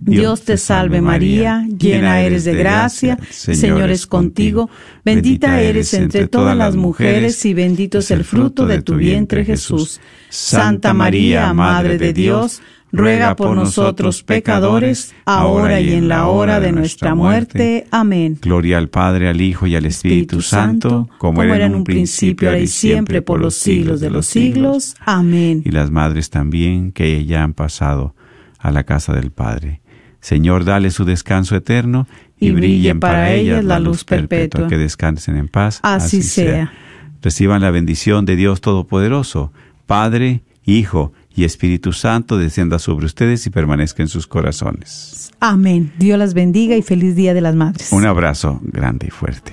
[0.00, 4.70] Dios te salve María, llena eres de gracia, el Señor es contigo,
[5.04, 10.00] bendita eres entre todas las mujeres y bendito es el fruto de tu vientre Jesús.
[10.28, 16.72] Santa María, Madre de Dios, ruega por nosotros pecadores, ahora y en la hora de
[16.72, 17.86] nuestra muerte.
[17.90, 18.38] Amén.
[18.40, 22.60] Gloria al Padre, al Hijo y al Espíritu Santo, como era en un principio, ahora
[22.60, 24.96] y siempre, por los siglos de los siglos.
[25.04, 25.62] Amén.
[25.64, 28.14] Y las madres también que ya han pasado
[28.58, 29.82] a la casa del Padre.
[30.20, 32.06] Señor, dale su descanso eterno
[32.38, 34.68] y, Y brillen brille para ellas la luz perpetua.
[34.68, 35.80] Que descansen en paz.
[35.82, 36.72] Así sea.
[37.22, 39.52] Reciban la bendición de Dios Todopoderoso,
[39.86, 45.30] Padre, Hijo y Espíritu Santo, descienda sobre ustedes y permanezca en sus corazones.
[45.40, 45.92] Amén.
[45.98, 47.90] Dios las bendiga y feliz Día de las Madres.
[47.92, 49.52] Un abrazo grande y fuerte.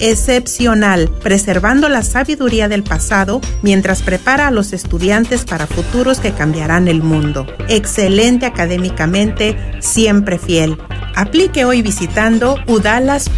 [0.00, 6.88] excepcional, preservando la sabiduría del pasado mientras prepara a los estudiantes para futuros que cambiarán
[6.88, 7.46] el mundo.
[7.68, 10.78] Excelente académicamente, siempre fiel.
[11.14, 13.28] Aplique hoy visitando udalas.edu.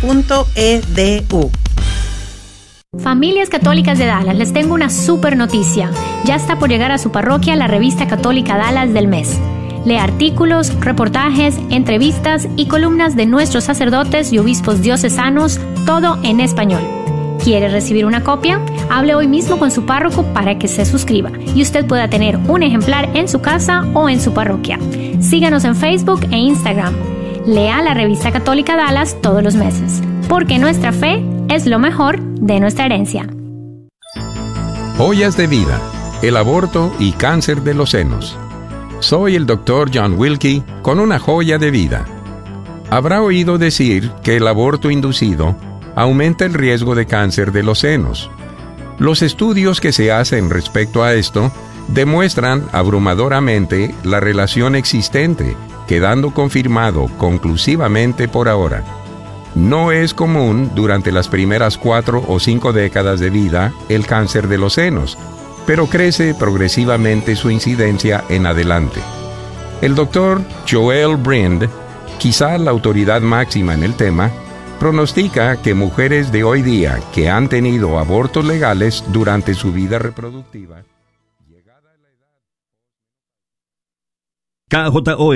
[2.98, 5.90] Familias Católicas de Dallas, les tengo una super noticia.
[6.24, 9.38] Ya está por llegar a su parroquia la revista católica Dallas del mes.
[9.84, 16.82] Lee artículos, reportajes, entrevistas y columnas de nuestros sacerdotes y obispos diocesanos, todo en español.
[17.42, 18.60] ¿Quiere recibir una copia?
[18.90, 22.62] Hable hoy mismo con su párroco para que se suscriba y usted pueda tener un
[22.62, 24.78] ejemplar en su casa o en su parroquia.
[25.20, 26.94] Síganos en Facebook e Instagram.
[27.46, 32.60] Lea la revista católica Dallas todos los meses, porque nuestra fe es lo mejor de
[32.60, 33.26] nuestra herencia.
[34.98, 35.80] Joyas de vida,
[36.22, 38.36] el aborto y cáncer de los senos.
[39.00, 39.90] Soy el Dr.
[39.94, 42.04] John Wilkie con una joya de vida.
[42.90, 45.54] Habrá oído decir que el aborto inducido
[45.94, 48.28] aumenta el riesgo de cáncer de los senos.
[48.98, 51.52] Los estudios que se hacen respecto a esto
[51.86, 58.82] demuestran abrumadoramente la relación existente, quedando confirmado conclusivamente por ahora.
[59.54, 64.58] No es común durante las primeras cuatro o cinco décadas de vida el cáncer de
[64.58, 65.16] los senos,
[65.68, 69.02] pero crece progresivamente su incidencia en adelante.
[69.82, 71.68] El doctor Joel Brind,
[72.18, 74.30] quizá la autoridad máxima en el tema,
[74.80, 80.84] pronostica que mujeres de hoy día que han tenido abortos legales durante su vida reproductiva
[84.70, 85.18] KJOR